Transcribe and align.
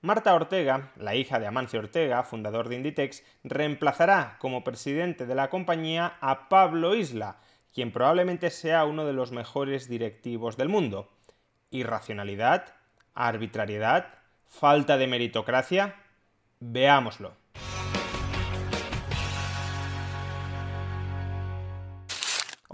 Marta 0.00 0.32
Ortega, 0.32 0.92
la 0.96 1.16
hija 1.16 1.40
de 1.40 1.48
Amancio 1.48 1.80
Ortega, 1.80 2.22
fundador 2.22 2.68
de 2.68 2.76
Inditex, 2.76 3.24
reemplazará 3.42 4.36
como 4.38 4.62
presidente 4.62 5.26
de 5.26 5.34
la 5.34 5.50
compañía 5.50 6.16
a 6.20 6.48
Pablo 6.48 6.94
Isla, 6.94 7.38
quien 7.74 7.90
probablemente 7.90 8.50
sea 8.50 8.84
uno 8.84 9.04
de 9.06 9.12
los 9.12 9.32
mejores 9.32 9.88
directivos 9.88 10.56
del 10.56 10.68
mundo. 10.68 11.10
¿Irracionalidad? 11.70 12.74
¿Arbitrariedad? 13.14 14.14
¿Falta 14.46 14.98
de 14.98 15.08
meritocracia? 15.08 15.96
Veámoslo. 16.60 17.32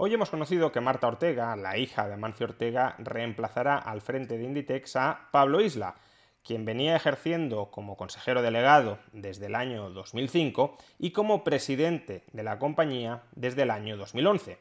Hoy 0.05 0.13
hemos 0.13 0.29
conocido 0.29 0.73
que 0.73 0.81
Marta 0.81 1.07
Ortega, 1.07 1.55
la 1.55 1.77
hija 1.77 2.09
de 2.09 2.15
Amancio 2.15 2.45
Ortega, 2.45 2.95
reemplazará 2.97 3.77
al 3.77 4.01
frente 4.01 4.37
de 4.37 4.43
Inditex 4.43 4.97
a 4.97 5.29
Pablo 5.31 5.61
Isla, 5.61 5.95
quien 6.43 6.65
venía 6.65 6.97
ejerciendo 6.97 7.71
como 7.71 7.95
consejero 7.95 8.41
delegado 8.41 8.99
desde 9.13 9.45
el 9.45 9.55
año 9.55 9.89
2005 9.91 10.77
y 10.99 11.11
como 11.11 11.45
presidente 11.45 12.25
de 12.33 12.43
la 12.43 12.59
compañía 12.59 13.23
desde 13.33 13.61
el 13.61 13.71
año 13.71 13.95
2011. 13.95 14.57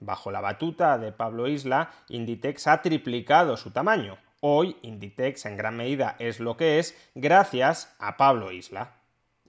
Bajo 0.00 0.30
la 0.30 0.40
batuta 0.40 0.96
de 0.96 1.12
Pablo 1.12 1.46
Isla, 1.46 1.90
Inditex 2.08 2.66
ha 2.66 2.80
triplicado 2.80 3.58
su 3.58 3.72
tamaño. 3.72 4.16
Hoy 4.40 4.78
Inditex 4.80 5.44
en 5.44 5.58
gran 5.58 5.76
medida 5.76 6.16
es 6.18 6.40
lo 6.40 6.56
que 6.56 6.78
es 6.78 6.96
gracias 7.14 7.94
a 7.98 8.16
Pablo 8.16 8.50
Isla. 8.50 8.94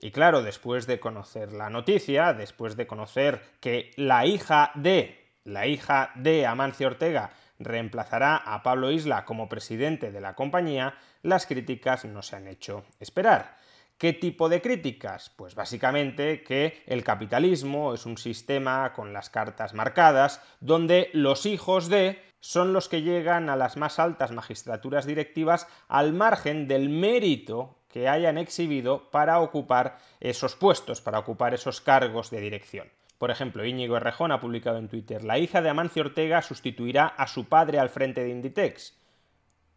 Y 0.00 0.10
claro, 0.10 0.42
después 0.42 0.86
de 0.86 1.00
conocer 1.00 1.52
la 1.52 1.70
noticia, 1.70 2.32
después 2.32 2.76
de 2.76 2.86
conocer 2.86 3.40
que 3.60 3.90
la 3.96 4.26
hija 4.26 4.70
de 4.74 5.17
la 5.48 5.66
hija 5.66 6.12
de 6.14 6.46
Amancio 6.46 6.86
Ortega 6.86 7.30
reemplazará 7.58 8.36
a 8.36 8.62
Pablo 8.62 8.90
Isla 8.90 9.24
como 9.24 9.48
presidente 9.48 10.12
de 10.12 10.20
la 10.20 10.34
compañía, 10.34 10.94
las 11.22 11.46
críticas 11.46 12.04
no 12.04 12.22
se 12.22 12.36
han 12.36 12.46
hecho 12.46 12.84
esperar. 13.00 13.56
¿Qué 13.96 14.12
tipo 14.12 14.48
de 14.48 14.62
críticas? 14.62 15.30
Pues 15.30 15.56
básicamente 15.56 16.44
que 16.44 16.84
el 16.86 17.02
capitalismo 17.02 17.94
es 17.94 18.06
un 18.06 18.16
sistema 18.16 18.92
con 18.92 19.12
las 19.12 19.28
cartas 19.28 19.74
marcadas, 19.74 20.40
donde 20.60 21.10
los 21.14 21.46
hijos 21.46 21.88
de 21.88 22.22
son 22.40 22.72
los 22.72 22.88
que 22.88 23.02
llegan 23.02 23.48
a 23.48 23.56
las 23.56 23.76
más 23.76 23.98
altas 23.98 24.30
magistraturas 24.30 25.04
directivas 25.04 25.66
al 25.88 26.12
margen 26.12 26.68
del 26.68 26.88
mérito 26.88 27.78
que 27.88 28.08
hayan 28.08 28.38
exhibido 28.38 29.10
para 29.10 29.40
ocupar 29.40 29.98
esos 30.20 30.54
puestos, 30.54 31.00
para 31.00 31.18
ocupar 31.18 31.54
esos 31.54 31.80
cargos 31.80 32.30
de 32.30 32.40
dirección. 32.40 32.88
Por 33.18 33.32
ejemplo, 33.32 33.64
Íñigo 33.64 33.96
Errejón 33.96 34.30
ha 34.30 34.40
publicado 34.40 34.78
en 34.78 34.88
Twitter, 34.88 35.24
la 35.24 35.38
hija 35.38 35.60
de 35.60 35.68
Amancio 35.68 36.04
Ortega 36.04 36.40
sustituirá 36.40 37.06
a 37.06 37.26
su 37.26 37.46
padre 37.48 37.80
al 37.80 37.90
frente 37.90 38.22
de 38.22 38.30
Inditex. 38.30 38.96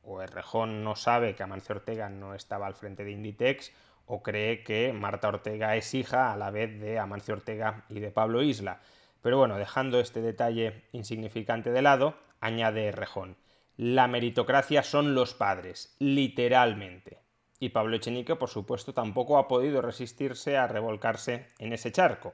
O 0.04 0.22
Errejón 0.22 0.84
no 0.84 0.96
sabe 0.96 1.34
que 1.34 1.42
Amancio 1.42 1.76
Ortega 1.76 2.08
no 2.10 2.36
estaba 2.36 2.68
al 2.68 2.76
frente 2.76 3.04
de 3.04 3.12
Inditex, 3.12 3.74
o 4.06 4.22
cree 4.22 4.64
que 4.64 4.94
Marta 4.94 5.28
Ortega 5.28 5.76
es 5.76 5.94
hija 5.96 6.32
a 6.32 6.38
la 6.38 6.52
vez 6.52 6.80
de 6.80 7.00
Amancio 7.00 7.34
Ortega 7.34 7.86
y 7.90 8.00
de 8.00 8.12
Pablo 8.12 8.44
Isla. 8.44 8.82
Pero 9.22 9.40
bueno, 9.40 9.58
dejando 9.58 10.00
este 10.00 10.22
detalle 10.22 10.84
insignificante 10.92 11.72
de 11.72 11.82
lado, 11.82 12.16
añade 12.42 12.86
Errejón, 12.86 13.38
la 13.76 14.08
meritocracia 14.08 14.84
son 14.84 15.16
los 15.16 15.34
padres, 15.34 15.96
literalmente. 15.98 17.20
Y 17.60 17.70
Pablo 17.70 17.96
Echenique, 17.96 18.36
por 18.36 18.50
supuesto, 18.50 18.94
tampoco 18.94 19.38
ha 19.38 19.48
podido 19.48 19.82
resistirse 19.82 20.58
a 20.58 20.68
revolcarse 20.68 21.48
en 21.58 21.74
ese 21.74 21.92
charco 21.92 22.34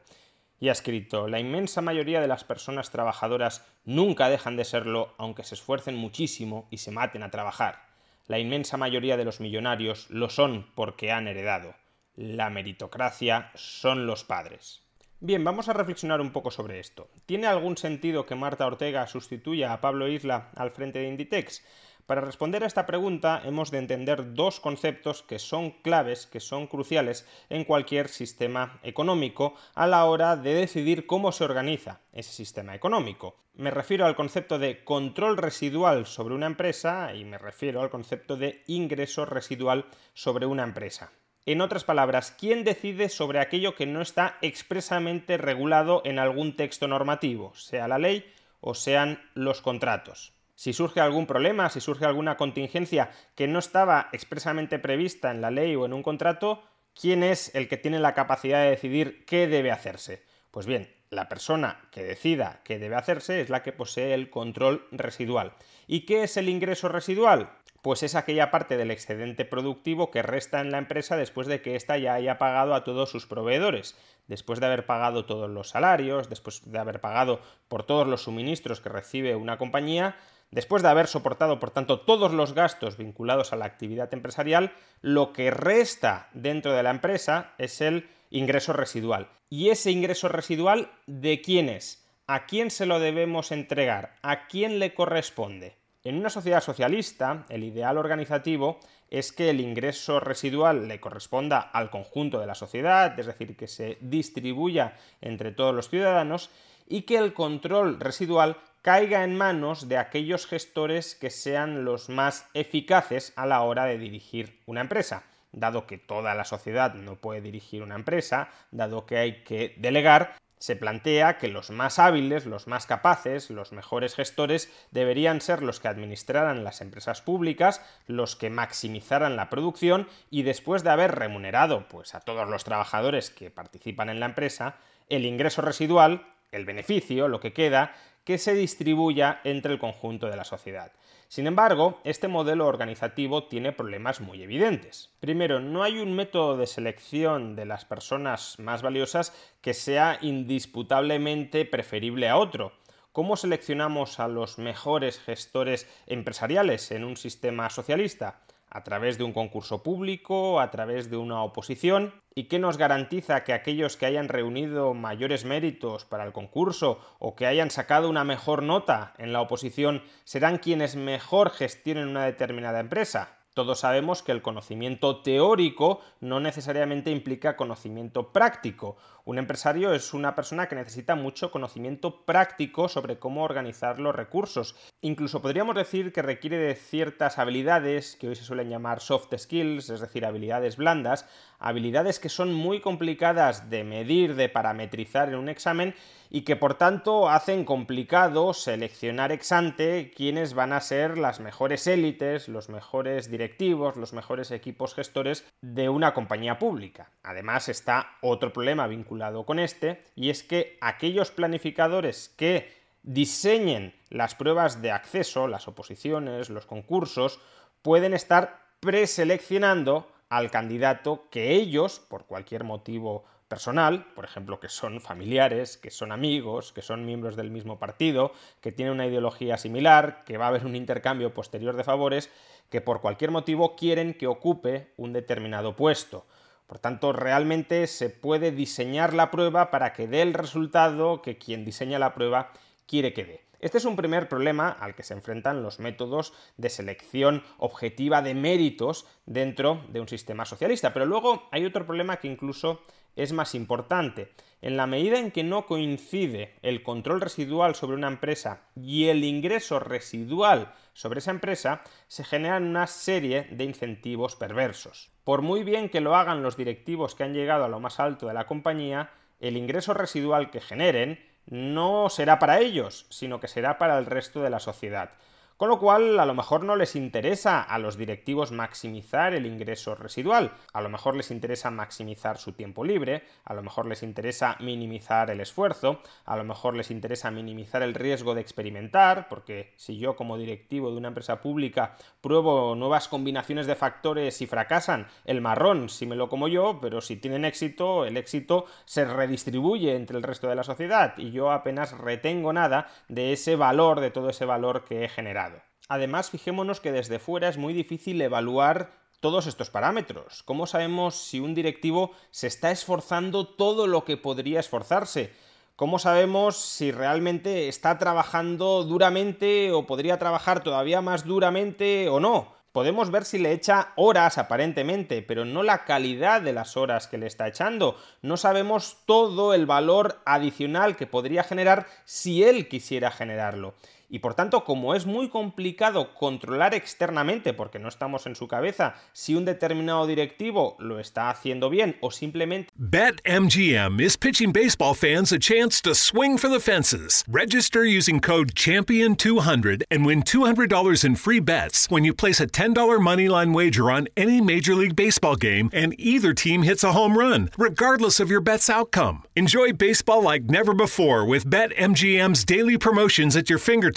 y 0.59 0.69
ha 0.69 0.72
escrito, 0.72 1.28
la 1.28 1.40
inmensa 1.40 1.81
mayoría 1.81 2.19
de 2.19 2.28
las 2.28 2.44
personas 2.44 2.90
trabajadoras 2.90 3.66
nunca 3.85 4.29
dejan 4.29 4.56
de 4.56 4.66
serlo 4.66 5.13
aunque 5.18 5.44
se 5.44 5.56
esfuercen 5.56 5.95
muchísimo 5.95 6.68
y 6.72 6.78
se 6.78 6.91
maten 6.91 7.23
a 7.23 7.29
trabajar. 7.29 7.88
La 8.28 8.40
inmensa 8.40 8.75
mayoría 8.78 9.18
de 9.18 9.25
los 9.25 9.40
millonarios 9.40 10.09
lo 10.09 10.29
son 10.29 10.68
porque 10.75 11.12
han 11.12 11.28
heredado. 11.28 11.75
La 12.16 12.50
meritocracia 12.50 13.51
son 13.53 14.07
los 14.07 14.23
padres. 14.23 14.81
Bien, 15.19 15.44
vamos 15.44 15.69
a 15.69 15.73
reflexionar 15.73 16.22
un 16.22 16.31
poco 16.31 16.51
sobre 16.51 16.79
esto. 16.79 17.09
¿Tiene 17.25 17.47
algún 17.47 17.78
sentido 17.78 18.25
que 18.25 18.35
Marta 18.35 18.68
Ortega 18.68 19.07
sustituya 19.07 19.74
a 19.74 19.81
Pablo 19.81 20.07
Isla 20.07 20.50
al 20.56 20.72
frente 20.72 21.00
de 21.00 21.07
Inditex? 21.07 21.63
Para 22.07 22.21
responder 22.21 22.63
a 22.63 22.68
esta 22.68 22.86
pregunta 22.86 23.42
hemos 23.44 23.69
de 23.69 23.80
entender 23.80 24.33
dos 24.33 24.62
conceptos 24.62 25.24
que 25.24 25.39
son 25.39 25.71
claves, 25.71 26.25
que 26.25 26.39
son 26.39 26.65
cruciales 26.65 27.27
en 27.50 27.65
cualquier 27.65 28.07
sistema 28.07 28.80
económico 28.81 29.56
a 29.75 29.88
la 29.88 30.06
hora 30.06 30.38
de 30.38 30.54
decidir 30.54 31.06
cómo 31.06 31.33
se 31.33 31.44
organiza 31.44 32.00
ese 32.13 32.31
sistema 32.31 32.75
económico. 32.75 33.36
Me 33.56 33.71
refiero 33.71 34.06
al 34.06 34.15
concepto 34.15 34.57
de 34.57 34.86
control 34.86 35.36
residual 35.36 36.06
sobre 36.06 36.33
una 36.33 36.45
empresa 36.45 37.13
y 37.13 37.25
me 37.25 37.38
refiero 37.38 37.81
al 37.81 37.89
concepto 37.89 38.38
de 38.38 38.63
ingreso 38.68 39.25
residual 39.25 39.88
sobre 40.13 40.45
una 40.45 40.63
empresa. 40.63 41.12
En 41.45 41.59
otras 41.59 41.83
palabras, 41.83 42.31
¿quién 42.31 42.63
decide 42.63 43.09
sobre 43.09 43.42
aquello 43.42 43.75
que 43.75 43.86
no 43.86 44.01
está 44.01 44.38
expresamente 44.42 45.36
regulado 45.36 46.01
en 46.06 46.19
algún 46.19 46.56
texto 46.56 46.88
normativo, 46.88 47.54
sea 47.56 47.89
la 47.89 48.00
ley 48.00 48.33
o 48.62 48.75
sean 48.75 49.30
los 49.33 49.62
contratos? 49.62 50.37
Si 50.57 50.74
surge 50.74 51.00
algún 51.00 51.27
problema, 51.27 51.69
si 51.69 51.80
surge 51.80 52.06
alguna 52.06 52.36
contingencia 52.36 53.12
que 53.36 53.48
no 53.48 53.59
estaba 53.59 54.09
expresamente 54.12 54.80
prevista 54.80 55.30
en 55.30 55.39
la 55.39 55.51
ley 55.51 55.75
o 55.75 55.86
en 55.86 55.94
un 55.94 56.01
contrato, 56.01 56.63
¿quién 57.00 57.21
es 57.21 57.54
el 57.54 57.69
que 57.69 57.77
tiene 57.77 58.00
la 58.00 58.15
capacidad 58.15 58.63
de 58.63 58.71
decidir 58.71 59.24
qué 59.25 59.48
debe 59.48 59.71
hacerse? 59.71 60.24
Pues 60.50 60.65
bien, 60.65 60.92
la 61.12 61.30
persona 61.30 61.88
que 61.92 62.01
decida 62.01 62.62
qué 62.63 62.80
debe 62.80 62.95
hacerse 62.95 63.39
es 63.39 63.51
la 63.51 63.62
que 63.62 63.71
posee 63.71 64.15
el 64.15 64.31
control 64.31 64.88
residual. 64.92 65.54
¿Y 65.86 66.07
qué 66.07 66.24
es 66.24 66.38
el 66.38 66.50
ingreso 66.50 66.89
residual? 66.89 67.51
Pues 67.83 68.01
es 68.01 68.15
aquella 68.15 68.50
parte 68.50 68.77
del 68.77 68.89
excedente 68.89 69.45
productivo 69.45 70.09
que 70.09 70.24
resta 70.24 70.59
en 70.59 70.71
la 70.71 70.80
empresa 70.80 71.15
después 71.15 71.45
de 71.45 71.62
que 71.62 71.75
ésta 71.75 72.00
ya 72.00 72.15
haya 72.15 72.39
pagado 72.39 72.74
a 72.74 72.83
todos 72.83 73.12
sus 73.12 73.27
proveedores, 73.27 73.95
después 74.25 74.59
de 74.59 74.65
haber 74.65 74.88
pagado 74.88 75.25
todos 75.25 75.51
los 75.51 75.69
salarios, 75.69 76.30
después 76.30 76.63
de 76.65 76.80
haber 76.80 77.00
pagado 77.00 77.42
por 77.68 77.83
todos 77.83 78.07
los 78.07 78.24
suministros 78.24 78.81
que 78.81 78.89
recibe 78.89 79.36
una 79.36 79.59
compañía, 79.59 80.18
después 80.51 80.83
de 80.83 80.89
haber 80.89 81.07
soportado, 81.07 81.59
por 81.59 81.71
tanto, 81.71 82.01
todos 82.01 82.31
los 82.33 82.53
gastos 82.53 82.97
vinculados 82.97 83.53
a 83.53 83.55
la 83.55 83.65
actividad 83.65 84.13
empresarial, 84.13 84.73
lo 85.01 85.33
que 85.33 85.51
resta 85.51 86.29
dentro 86.33 86.73
de 86.73 86.83
la 86.83 86.91
empresa 86.91 87.53
es 87.57 87.81
el 87.81 88.09
ingreso 88.29 88.73
residual. 88.73 89.29
¿Y 89.49 89.69
ese 89.69 89.91
ingreso 89.91 90.27
residual 90.27 90.91
de 91.05 91.41
quién 91.41 91.69
es? 91.69 92.05
¿A 92.27 92.45
quién 92.45 92.71
se 92.71 92.85
lo 92.85 92.99
debemos 92.99 93.51
entregar? 93.51 94.15
¿A 94.21 94.47
quién 94.47 94.79
le 94.79 94.94
corresponde? 94.94 95.77
En 96.03 96.17
una 96.17 96.29
sociedad 96.29 96.61
socialista, 96.61 97.45
el 97.49 97.63
ideal 97.63 97.97
organizativo 97.97 98.79
es 99.09 99.31
que 99.31 99.49
el 99.49 99.59
ingreso 99.59 100.19
residual 100.19 100.88
le 100.88 100.99
corresponda 100.99 101.59
al 101.59 101.89
conjunto 101.89 102.39
de 102.39 102.47
la 102.47 102.55
sociedad, 102.55 103.17
es 103.19 103.25
decir, 103.25 103.55
que 103.55 103.67
se 103.67 103.97
distribuya 104.01 104.97
entre 105.21 105.51
todos 105.51 105.73
los 105.73 105.89
ciudadanos, 105.89 106.49
y 106.88 107.01
que 107.01 107.17
el 107.17 107.33
control 107.33 107.99
residual 107.99 108.57
caiga 108.81 109.24
en 109.24 109.35
manos 109.35 109.88
de 109.88 109.97
aquellos 109.97 110.47
gestores 110.47 111.15
que 111.15 111.29
sean 111.29 111.85
los 111.85 112.09
más 112.09 112.47
eficaces 112.53 113.33
a 113.35 113.45
la 113.45 113.62
hora 113.62 113.85
de 113.85 113.97
dirigir 113.97 114.59
una 114.65 114.81
empresa. 114.81 115.24
Dado 115.51 115.88
que 115.88 115.97
toda 115.97 116.35
la 116.35 116.45
sociedad 116.45 116.94
no 116.94 117.15
puede 117.15 117.41
dirigir 117.41 117.81
una 117.81 117.95
empresa, 117.95 118.50
dado 118.71 119.06
que 119.06 119.18
hay 119.18 119.44
que 119.44 119.75
delegar, 119.77 120.35
se 120.59 120.75
plantea 120.75 121.38
que 121.38 121.47
los 121.47 121.69
más 121.69 122.00
hábiles, 122.00 122.45
los 122.45 122.68
más 122.68 122.88
capaces, 122.88 123.50
los 123.50 123.71
mejores 123.71 124.15
gestores 124.15 124.71
deberían 124.91 125.39
ser 125.39 125.62
los 125.62 125.80
que 125.80 125.88
administraran 125.88 126.63
las 126.63 126.81
empresas 126.81 127.21
públicas, 127.21 127.81
los 128.07 128.35
que 128.35 128.50
maximizaran 128.50 129.35
la 129.35 129.50
producción 129.50 130.07
y 130.31 130.44
después 130.44 130.83
de 130.83 130.89
haber 130.89 131.13
remunerado 131.13 131.88
pues 131.88 132.15
a 132.15 132.21
todos 132.21 132.50
los 132.50 132.63
trabajadores 132.63 133.30
que 133.30 133.51
participan 133.51 134.09
en 134.09 134.19
la 134.19 134.25
empresa, 134.25 134.77
el 135.09 135.25
ingreso 135.25 135.62
residual, 135.62 136.25
el 136.51 136.65
beneficio, 136.65 137.27
lo 137.27 137.39
que 137.39 137.53
queda, 137.53 137.94
que 138.27 138.38
se 138.38 138.53
distribuya 138.53 139.39
entre 139.45 139.71
el 139.71 139.79
conjunto 139.79 140.27
de 140.27 140.35
la 140.35 140.44
sociedad. 140.44 140.91
Sin 141.29 141.47
embargo, 141.47 142.01
este 142.03 142.27
modelo 142.27 142.68
organizativo 142.68 143.45
tiene 143.45 143.71
problemas 143.71 144.19
muy 144.19 144.44
evidentes. 144.44 145.12
Primero, 145.21 145.62
no 145.62 145.81
hay 145.81 146.00
un 146.00 146.12
método 146.12 146.57
de 146.57 146.68
selección 146.68 147.56
de 147.56 147.63
las 147.63 147.85
personas 147.85 148.59
más 148.59 148.81
valiosas 148.81 149.33
que 149.62 149.74
sea 149.74 150.18
indisputablemente 150.21 151.63
preferible 151.63 152.27
a 152.27 152.35
otro. 152.35 152.74
¿Cómo 153.13 153.38
seleccionamos 153.38 154.19
a 154.19 154.27
los 154.27 154.57
mejores 154.57 155.21
gestores 155.21 155.88
empresariales 156.06 156.91
en 156.91 157.06
un 157.06 157.15
sistema 157.15 157.69
socialista? 157.69 158.41
A 158.69 158.84
través 158.84 159.18
de 159.18 159.24
un 159.24 159.34
concurso 159.34 159.84
público, 159.84 160.60
a 160.60 160.72
través 160.72 161.10
de 161.10 161.18
una 161.18 161.44
oposición, 161.44 162.14
y 162.36 162.44
qué 162.44 162.60
nos 162.60 162.78
garantiza 162.78 163.44
que 163.44 163.54
aquellos 163.54 163.98
que 163.98 164.06
hayan 164.06 164.28
reunido 164.28 164.94
mayores 164.94 165.46
méritos 165.46 166.06
para 166.06 166.24
el 166.24 166.34
concurso 166.34 167.00
o 167.18 167.36
que 167.36 167.48
hayan 167.48 167.72
sacado 167.72 168.10
una 168.10 168.24
mejor 168.24 168.62
nota 168.62 169.14
en 169.18 169.34
la 169.34 169.42
oposición 169.42 170.04
serán 170.24 170.60
quienes 170.60 170.96
mejor 170.96 171.50
gestionen 171.50 172.10
una 172.10 172.25
determinada 172.25 172.80
empresa. 172.80 173.38
Todos 173.58 173.80
sabemos 173.80 174.22
que 174.22 174.31
el 174.31 174.44
conocimiento 174.44 175.24
teórico 175.24 176.00
no 176.22 176.40
necesariamente 176.40 177.10
implica 177.10 177.58
conocimiento 177.58 178.31
práctico. 178.31 178.98
Un 179.27 179.39
empresario 179.39 179.94
es 179.94 180.13
una 180.13 180.35
persona 180.35 180.69
que 180.69 180.75
necesita 180.75 181.15
mucho 181.15 181.51
conocimiento 181.51 182.24
práctico 182.24 182.88
sobre 182.88 183.19
cómo 183.19 183.44
organizar 183.44 184.00
los 184.00 184.15
recursos. 184.15 184.77
Incluso 185.01 185.41
podríamos 185.41 185.75
decir 185.75 186.13
que 186.13 186.21
requiere 186.21 186.57
de 186.57 186.75
ciertas 186.75 187.38
habilidades 187.38 188.15
que 188.15 188.29
hoy 188.29 188.38
se 188.38 188.45
suelen 188.45 188.69
llamar 188.69 189.01
soft 189.01 189.38
skills, 189.38 189.89
es 189.89 190.00
decir, 190.00 190.25
habilidades 190.25 190.77
blandas, 190.77 191.27
habilidades 191.59 192.19
que 192.19 192.29
son 192.29 192.53
muy 192.53 192.79
complicadas 192.79 193.69
de 193.69 193.83
medir, 193.83 194.35
de 194.35 194.47
parametrizar 194.47 195.27
en 195.27 195.35
un 195.35 195.50
examen 195.50 195.94
y 196.30 196.41
que 196.41 196.56
por 196.56 196.75
tanto 196.75 197.30
hacen 197.30 197.65
complicado 197.65 198.53
seleccionar 198.53 199.31
ex 199.33 199.51
ante 199.51 200.12
quiénes 200.15 200.53
van 200.53 200.71
a 200.71 200.81
ser 200.81 201.18
las 201.18 201.39
mejores 201.41 201.85
élites, 201.88 202.47
los 202.47 202.69
mejores 202.69 203.30
directivos, 203.30 203.97
los 203.97 204.13
mejores 204.13 204.51
equipos 204.51 204.94
gestores 204.94 205.45
de 205.62 205.89
una 205.89 206.13
compañía 206.13 206.59
pública. 206.59 207.12
Además 207.23 207.69
está 207.69 208.18
otro 208.21 208.53
problema 208.53 208.88
vinculado 208.88 209.17
con 209.46 209.60
este 209.60 210.04
y 210.16 210.30
es 210.30 210.44
que 210.44 210.78
aquellos 210.81 211.31
planificadores 211.31 212.30
que 212.38 212.72
diseñen 213.04 213.94
las 214.10 214.36
pruebas 214.36 214.81
de 214.81 214.92
acceso, 214.92 215.48
las 215.48 215.68
oposiciones, 215.68 216.50
los 216.50 216.66
concursos, 216.66 217.40
pueden 217.81 218.14
estar 218.14 218.62
preseleccionando 218.80 220.12
al 220.30 220.52
candidato 220.52 221.28
que 221.31 221.52
ellos, 221.52 222.00
por 222.00 222.25
cualquier 222.25 222.64
motivo 222.64 223.24
personal, 223.48 224.06
por 224.14 224.25
ejemplo, 224.25 224.60
que 224.60 224.68
son 224.68 225.00
familiares, 225.00 225.78
que 225.78 225.90
son 225.90 226.12
amigos, 226.12 226.74
que 226.74 226.81
son 226.81 227.06
miembros 227.06 227.38
del 227.38 227.50
mismo 227.50 227.80
partido, 227.80 228.34
que 228.62 228.74
tienen 228.74 228.94
una 228.94 229.08
ideología 229.08 229.58
similar, 229.58 230.24
que 230.25 230.38
va 230.38 230.46
a 230.46 230.50
haber 230.50 230.66
un 230.66 230.75
intercambio 230.75 231.34
posterior 231.34 231.75
de 231.78 231.86
favores, 231.86 232.30
que 232.69 232.81
por 232.81 233.00
cualquier 233.00 233.31
motivo 233.31 233.75
quieren 233.78 234.14
que 234.14 234.28
ocupe 234.28 234.92
un 234.98 235.14
determinado 235.14 235.75
puesto. 235.75 236.25
Por 236.68 236.80
tanto, 236.80 237.14
realmente 237.14 237.88
se 237.88 238.10
puede 238.10 238.52
diseñar 238.52 239.14
la 239.14 239.31
prueba 239.31 239.72
para 239.72 239.94
que 239.94 240.08
dé 240.08 240.22
el 240.22 240.34
resultado 240.34 241.22
que 241.22 241.38
quien 241.38 241.64
diseña 241.64 241.98
la 241.98 242.14
prueba 242.14 242.52
quiere 242.86 243.14
que 243.14 243.25
dé. 243.25 243.48
Este 243.60 243.80
es 243.80 243.86
un 243.86 243.96
primer 243.96 244.30
problema 244.30 244.69
al 244.69 244.94
que 244.94 245.02
se 245.02 245.16
enfrentan 245.16 245.64
los 245.64 245.80
métodos 245.80 246.34
de 246.58 246.69
selección 246.69 247.44
objetiva 247.58 248.22
de 248.22 248.36
méritos 248.36 249.08
dentro 249.25 249.81
de 249.90 250.00
un 250.00 250.08
sistema 250.08 250.46
socialista. 250.46 250.94
Pero 250.94 251.08
luego 251.08 251.48
hay 251.52 251.66
otro 251.66 251.86
problema 251.86 252.18
que 252.18 252.28
incluso 252.28 252.81
es 253.18 253.34
más 253.34 253.54
importante. 253.56 254.31
En 254.62 254.78
la 254.78 254.88
medida 254.88 255.19
en 255.19 255.31
que 255.31 255.44
no 255.44 255.66
coincide 255.66 256.56
el 256.62 256.81
control 256.81 257.19
residual 257.19 257.75
sobre 257.75 257.98
una 257.98 258.08
empresa 258.08 258.62
y 258.75 259.08
el 259.08 259.24
ingreso 259.24 259.80
residual 259.80 260.74
sobre 260.94 261.19
esa 261.19 261.31
empresa, 261.31 261.81
se 262.08 262.24
generan 262.24 262.64
una 262.64 262.88
serie 262.88 263.48
de 263.52 263.66
incentivos 263.66 264.36
perversos. 264.36 265.12
Por 265.24 265.42
muy 265.42 265.64
bien 265.64 265.90
que 265.90 266.02
lo 266.02 266.16
hagan 266.16 266.42
los 266.42 266.58
directivos 266.58 267.14
que 267.14 267.24
han 267.24 267.34
llegado 267.34 267.66
a 267.66 267.69
lo 267.69 267.80
más 267.80 268.00
alto 268.00 268.28
de 268.28 268.34
la 268.34 268.48
compañía, 268.48 269.12
el 269.40 269.58
ingreso 269.58 269.94
residual 269.94 270.50
que 270.50 270.62
generen 270.62 271.19
no 271.46 272.10
será 272.10 272.40
para 272.40 272.60
ellos, 272.60 273.06
sino 273.10 273.40
que 273.40 273.48
será 273.48 273.78
para 273.78 273.98
el 273.98 274.06
resto 274.06 274.42
de 274.42 274.50
la 274.50 274.60
sociedad. 274.60 275.12
Con 275.57 275.69
lo 275.69 275.80
cual, 275.80 276.19
a 276.19 276.25
lo 276.27 276.36
mejor 276.36 276.63
no 276.63 276.75
les 276.75 276.95
interesa 276.95 277.64
a 277.64 277.80
los 277.80 277.97
directivos 277.97 278.52
maximizar 278.52 279.33
el 279.33 279.47
ingreso 279.47 279.95
residual, 279.95 280.52
a 280.71 280.81
lo 280.81 280.90
mejor 280.90 281.16
les 281.16 281.31
interesa 281.31 281.71
maximizar 281.71 282.37
su 282.37 282.52
tiempo 282.52 282.85
libre, 282.85 283.23
a 283.44 283.56
lo 283.56 283.64
mejor 283.64 283.87
les 283.87 284.04
interesa 284.04 284.56
minimizar 284.59 285.31
el 285.31 285.42
esfuerzo, 285.42 285.99
a 286.26 286.37
lo 286.37 286.44
mejor 286.44 286.76
les 286.76 286.92
interesa 286.92 287.31
minimizar 287.31 287.81
el 287.81 287.95
riesgo 287.95 288.35
de 288.35 288.42
experimentar, 288.42 289.28
porque 289.30 289.73
si 289.78 289.97
yo 289.97 290.16
como 290.16 290.37
directivo 290.37 290.92
de 290.92 290.97
una 290.97 291.07
empresa 291.07 291.42
pública 291.42 291.95
pruebo 292.21 292.76
nuevas 292.76 293.07
combinaciones 293.07 293.66
de 293.66 293.76
factores 293.76 294.40
y 294.44 294.45
fracasan, 294.45 295.07
el 295.26 295.42
marrón 295.42 295.90
si 295.90 296.06
me 296.06 296.16
lo 296.16 296.30
como 296.30 296.47
yo, 296.47 296.78
pero 296.80 297.02
si 297.02 297.16
tienen 297.16 297.45
éxito, 297.45 298.06
el 298.06 298.18
éxito 298.18 298.66
se 298.85 299.06
redistribuye 299.06 299.95
entre 299.95 300.18
el 300.18 300.23
resto 300.23 300.47
de 300.47 300.56
la 300.56 300.64
sociedad 300.64 301.16
y 301.18 301.31
yo 301.31 301.52
apenas 301.52 301.97
retengo 301.97 302.54
nada 302.54 302.90
de 303.07 303.33
ese 303.33 303.56
valor, 303.56 304.02
de 304.02 304.11
todo 304.11 304.30
ese 304.30 304.45
valor 304.45 304.85
que 304.85 305.04
he 305.04 305.09
generado. 305.09 305.46
Además, 305.89 306.29
fijémonos 306.29 306.81
que 306.81 306.91
desde 306.91 307.19
fuera 307.19 307.47
es 307.47 307.57
muy 307.57 307.73
difícil 307.73 308.21
evaluar 308.21 308.91
todos 309.19 309.47
estos 309.47 309.69
parámetros. 309.69 310.44
¿Cómo 310.44 310.67
sabemos 310.67 311.15
si 311.15 311.39
un 311.39 311.56
directivo 311.56 312.11
se 312.31 312.47
está 312.47 312.71
esforzando 312.71 313.47
todo 313.47 313.87
lo 313.87 314.03
que 314.03 314.17
podría 314.17 314.59
esforzarse? 314.59 315.31
¿Cómo 315.75 315.99
sabemos 315.99 316.57
si 316.57 316.91
realmente 316.91 317.67
está 317.67 317.97
trabajando 317.97 318.83
duramente 318.83 319.71
o 319.71 319.85
podría 319.85 320.17
trabajar 320.17 320.63
todavía 320.63 321.01
más 321.01 321.25
duramente 321.25 322.09
o 322.09 322.19
no? 322.19 322.56
Podemos 322.71 323.09
ver 323.09 323.25
si 323.25 323.39
le 323.39 323.53
echa 323.53 323.94
horas 323.95 324.37
aparentemente, 324.37 325.23
pero 325.23 325.45
no 325.45 325.63
la 325.63 325.83
calidad 325.85 326.41
de 326.41 326.53
las 326.53 326.77
horas 326.77 327.07
que 327.07 327.17
le 327.17 327.25
está 327.25 327.47
echando. 327.47 327.97
No 328.21 328.37
sabemos 328.37 328.97
todo 329.06 329.53
el 329.56 329.65
valor 329.65 330.19
adicional 330.25 330.95
que 330.95 331.07
podría 331.07 331.44
generar 331.44 331.87
si 332.06 332.44
él 332.44 332.67
quisiera 332.67 333.09
generarlo. 333.09 333.73
Y 334.09 334.19
por 334.19 334.35
tanto, 334.35 334.64
como 334.64 334.95
es 334.95 335.06
muy 335.06 335.28
complicado 335.28 336.14
controlar 336.14 336.73
externamente, 336.73 337.54
porque 337.54 337.78
no 337.78 337.90
estamos 337.90 338.26
en 338.26 338.35
su 338.35 338.47
cabeza, 338.47 338.95
si 339.11 339.35
un 339.35 339.44
determinado 339.44 340.07
directivo 340.07 340.78
lo 340.80 340.99
está 340.99 341.30
haciendo 341.30 341.69
bien 341.69 341.97
o 341.99 342.11
simplemente... 342.11 342.69
BetMGM 342.78 343.99
is 343.99 344.16
pitching 344.16 344.54
baseball 344.54 344.94
fans 344.94 345.33
a 345.33 345.40
chance 345.40 345.81
to 345.81 345.94
swing 345.94 346.37
for 346.37 346.49
the 346.49 346.61
fences. 346.61 347.26
Register 347.28 347.83
using 347.83 348.21
code 348.21 348.54
CHAMPION200 348.56 349.83
and 349.92 350.06
win 350.06 350.23
$200 350.23 351.04
in 351.04 351.16
free 351.16 351.42
bets 351.42 351.90
when 351.90 352.06
you 352.06 352.14
place 352.14 352.40
a 352.40 352.47
$10 352.47 352.76
moneyline 352.99 353.54
wager 353.54 353.92
on 353.92 354.07
any 354.16 354.40
Major 354.40 354.73
League 354.73 354.95
Baseball 354.95 355.35
game 355.35 355.69
and 355.73 355.94
either 355.99 356.33
team 356.33 356.64
hits 356.64 356.83
a 356.83 356.94
home 356.94 357.18
run, 357.18 357.49
regardless 357.57 358.21
of 358.21 358.31
your 358.31 358.42
bet's 358.42 358.69
outcome. 358.69 359.23
Enjoy 359.35 359.73
baseball 359.73 360.23
like 360.23 360.45
never 360.45 360.73
before 360.73 361.26
with 361.26 361.49
BetMGM's 361.49 362.45
daily 362.45 362.78
promotions 362.78 363.35
at 363.35 363.49
your 363.49 363.59
fingertips 363.59 363.96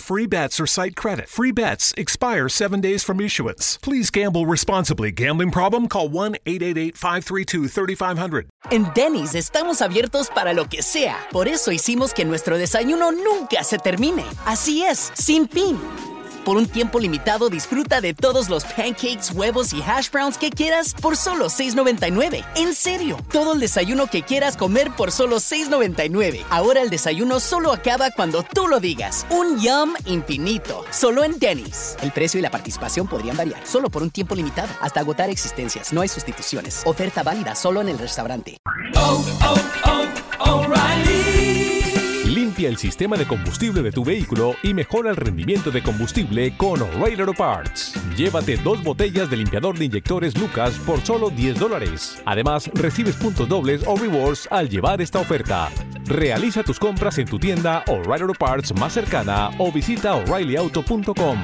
free 0.00 0.26
bets 0.26 0.58
or 0.60 0.66
site 0.66 0.96
credit. 0.96 1.28
Free 1.28 1.52
bets 1.52 1.92
expire 1.96 2.48
7 2.48 2.80
days 2.80 3.04
from 3.04 3.20
issuance. 3.20 3.78
Please 3.82 4.10
gamble 4.10 4.46
responsibly. 4.46 5.10
Gambling 5.10 5.50
problem? 5.50 5.88
Call 5.88 6.10
1-888-532-3500. 6.10 8.46
En 8.70 8.86
Denny's 8.94 9.34
estamos 9.34 9.82
abiertos 9.82 10.30
para 10.30 10.52
lo 10.52 10.66
que 10.66 10.82
sea. 10.82 11.16
Por 11.30 11.48
eso 11.48 11.72
hicimos 11.72 12.14
que 12.14 12.24
nuestro 12.24 12.58
desayuno 12.58 13.10
nunca 13.12 13.64
se 13.64 13.78
termine. 13.78 14.24
Así 14.46 14.82
es, 14.82 15.12
sin 15.14 15.48
fin. 15.48 15.78
Por 16.44 16.56
un 16.56 16.66
tiempo 16.66 16.98
limitado 16.98 17.50
disfruta 17.50 18.00
de 18.00 18.14
todos 18.14 18.48
los 18.48 18.64
pancakes, 18.64 19.32
huevos 19.34 19.72
y 19.72 19.82
hash 19.82 20.10
browns 20.10 20.38
que 20.38 20.50
quieras 20.50 20.94
por 20.94 21.16
solo 21.16 21.46
$6.99. 21.46 22.44
En 22.56 22.74
serio, 22.74 23.18
todo 23.30 23.52
el 23.52 23.60
desayuno 23.60 24.06
que 24.06 24.22
quieras 24.22 24.56
comer 24.56 24.90
por 24.96 25.12
solo 25.12 25.36
$6.99. 25.36 26.44
Ahora 26.50 26.80
el 26.80 26.90
desayuno 26.90 27.40
solo 27.40 27.72
acaba 27.72 28.10
cuando 28.10 28.42
tú 28.42 28.68
lo 28.68 28.80
digas. 28.80 29.26
Un 29.30 29.60
yum 29.60 29.94
infinito. 30.06 30.84
Solo 30.90 31.24
en 31.24 31.38
Denny's. 31.38 31.96
El 32.00 32.12
precio 32.12 32.38
y 32.38 32.42
la 32.42 32.50
participación 32.50 33.06
podrían 33.06 33.36
variar. 33.36 33.66
Solo 33.66 33.90
por 33.90 34.02
un 34.02 34.10
tiempo 34.10 34.34
limitado. 34.34 34.70
Hasta 34.80 35.00
agotar 35.00 35.28
existencias. 35.28 35.92
No 35.92 36.00
hay 36.00 36.08
sustituciones. 36.08 36.82
Oferta 36.86 37.22
válida 37.22 37.54
solo 37.54 37.80
en 37.80 37.90
el 37.90 37.98
restaurante. 37.98 38.56
Limpia 42.60 42.68
el 42.68 42.76
sistema 42.76 43.16
de 43.16 43.26
combustible 43.26 43.80
de 43.80 43.90
tu 43.90 44.04
vehículo 44.04 44.54
y 44.62 44.74
mejora 44.74 45.08
el 45.08 45.16
rendimiento 45.16 45.70
de 45.70 45.82
combustible 45.82 46.54
con 46.58 46.82
O'Reilly 46.82 47.22
Auto 47.22 47.32
Parts. 47.32 47.94
Llévate 48.18 48.58
dos 48.58 48.84
botellas 48.84 49.30
de 49.30 49.38
limpiador 49.38 49.78
de 49.78 49.86
inyectores 49.86 50.38
Lucas 50.38 50.78
por 50.84 51.00
solo 51.00 51.30
10 51.30 51.58
dólares. 51.58 52.22
Además, 52.26 52.70
recibes 52.74 53.16
puntos 53.16 53.48
dobles 53.48 53.82
o 53.86 53.96
rewards 53.96 54.46
al 54.50 54.68
llevar 54.68 55.00
esta 55.00 55.20
oferta. 55.20 55.70
Realiza 56.04 56.62
tus 56.62 56.78
compras 56.78 57.16
en 57.16 57.28
tu 57.28 57.38
tienda 57.38 57.82
O'Reilly 57.86 58.24
Auto 58.24 58.34
Parts 58.34 58.74
más 58.74 58.92
cercana 58.92 59.52
o 59.56 59.72
visita 59.72 60.16
o'ReillyAuto.com. 60.16 61.38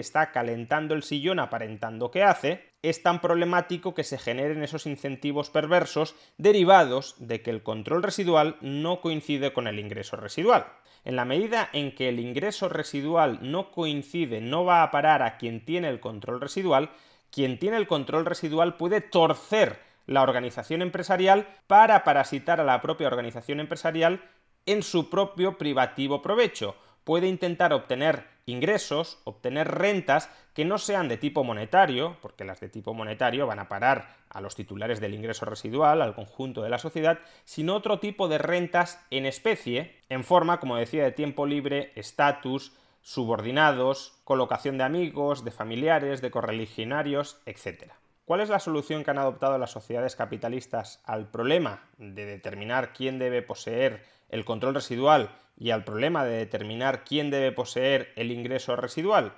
está 0.00 0.30
calentando 0.30 0.94
el 0.94 1.02
sillón 1.02 1.40
aparentando 1.40 2.10
que 2.10 2.22
hace, 2.22 2.67
es 2.82 3.02
tan 3.02 3.20
problemático 3.20 3.94
que 3.94 4.04
se 4.04 4.18
generen 4.18 4.62
esos 4.62 4.86
incentivos 4.86 5.50
perversos 5.50 6.14
derivados 6.36 7.16
de 7.18 7.42
que 7.42 7.50
el 7.50 7.62
control 7.62 8.02
residual 8.02 8.56
no 8.60 9.00
coincide 9.00 9.52
con 9.52 9.66
el 9.66 9.78
ingreso 9.78 10.16
residual. 10.16 10.66
En 11.04 11.16
la 11.16 11.24
medida 11.24 11.68
en 11.72 11.94
que 11.94 12.08
el 12.08 12.20
ingreso 12.20 12.68
residual 12.68 13.38
no 13.42 13.70
coincide, 13.70 14.40
no 14.40 14.64
va 14.64 14.82
a 14.82 14.90
parar 14.90 15.22
a 15.22 15.38
quien 15.38 15.64
tiene 15.64 15.88
el 15.88 16.00
control 16.00 16.40
residual, 16.40 16.90
quien 17.30 17.58
tiene 17.58 17.76
el 17.76 17.86
control 17.86 18.26
residual 18.26 18.76
puede 18.76 19.00
torcer 19.00 19.80
la 20.06 20.22
organización 20.22 20.82
empresarial 20.82 21.48
para 21.66 22.04
parasitar 22.04 22.60
a 22.60 22.64
la 22.64 22.80
propia 22.80 23.08
organización 23.08 23.60
empresarial 23.60 24.22
en 24.66 24.82
su 24.82 25.10
propio 25.10 25.58
privativo 25.58 26.22
provecho. 26.22 26.76
Puede 27.04 27.26
intentar 27.26 27.72
obtener 27.72 28.37
ingresos, 28.48 29.20
obtener 29.24 29.68
rentas 29.68 30.30
que 30.54 30.64
no 30.64 30.78
sean 30.78 31.08
de 31.08 31.16
tipo 31.16 31.44
monetario, 31.44 32.16
porque 32.20 32.44
las 32.44 32.60
de 32.60 32.68
tipo 32.68 32.94
monetario 32.94 33.46
van 33.46 33.58
a 33.58 33.68
parar 33.68 34.16
a 34.28 34.40
los 34.40 34.54
titulares 34.54 35.00
del 35.00 35.14
ingreso 35.14 35.44
residual, 35.44 36.02
al 36.02 36.14
conjunto 36.14 36.62
de 36.62 36.70
la 36.70 36.78
sociedad, 36.78 37.20
sino 37.44 37.74
otro 37.74 37.98
tipo 37.98 38.28
de 38.28 38.38
rentas 38.38 39.04
en 39.10 39.26
especie, 39.26 39.96
en 40.08 40.24
forma, 40.24 40.60
como 40.60 40.76
decía, 40.76 41.04
de 41.04 41.12
tiempo 41.12 41.46
libre, 41.46 41.92
estatus, 41.94 42.72
subordinados, 43.02 44.18
colocación 44.24 44.78
de 44.78 44.84
amigos, 44.84 45.44
de 45.44 45.50
familiares, 45.50 46.20
de 46.20 46.30
correligionarios, 46.30 47.40
etc. 47.46 47.92
¿Cuál 48.28 48.42
es 48.42 48.50
la 48.50 48.60
solución 48.60 49.04
que 49.04 49.10
han 49.10 49.16
adoptado 49.16 49.56
las 49.56 49.70
sociedades 49.70 50.14
capitalistas 50.14 51.00
al 51.06 51.30
problema 51.30 51.88
de 51.96 52.26
determinar 52.26 52.92
quién 52.92 53.18
debe 53.18 53.40
poseer 53.40 54.04
el 54.28 54.44
control 54.44 54.74
residual 54.74 55.30
y 55.56 55.70
al 55.70 55.82
problema 55.82 56.26
de 56.26 56.36
determinar 56.36 57.04
quién 57.04 57.30
debe 57.30 57.52
poseer 57.52 58.12
el 58.16 58.30
ingreso 58.30 58.76
residual? 58.76 59.32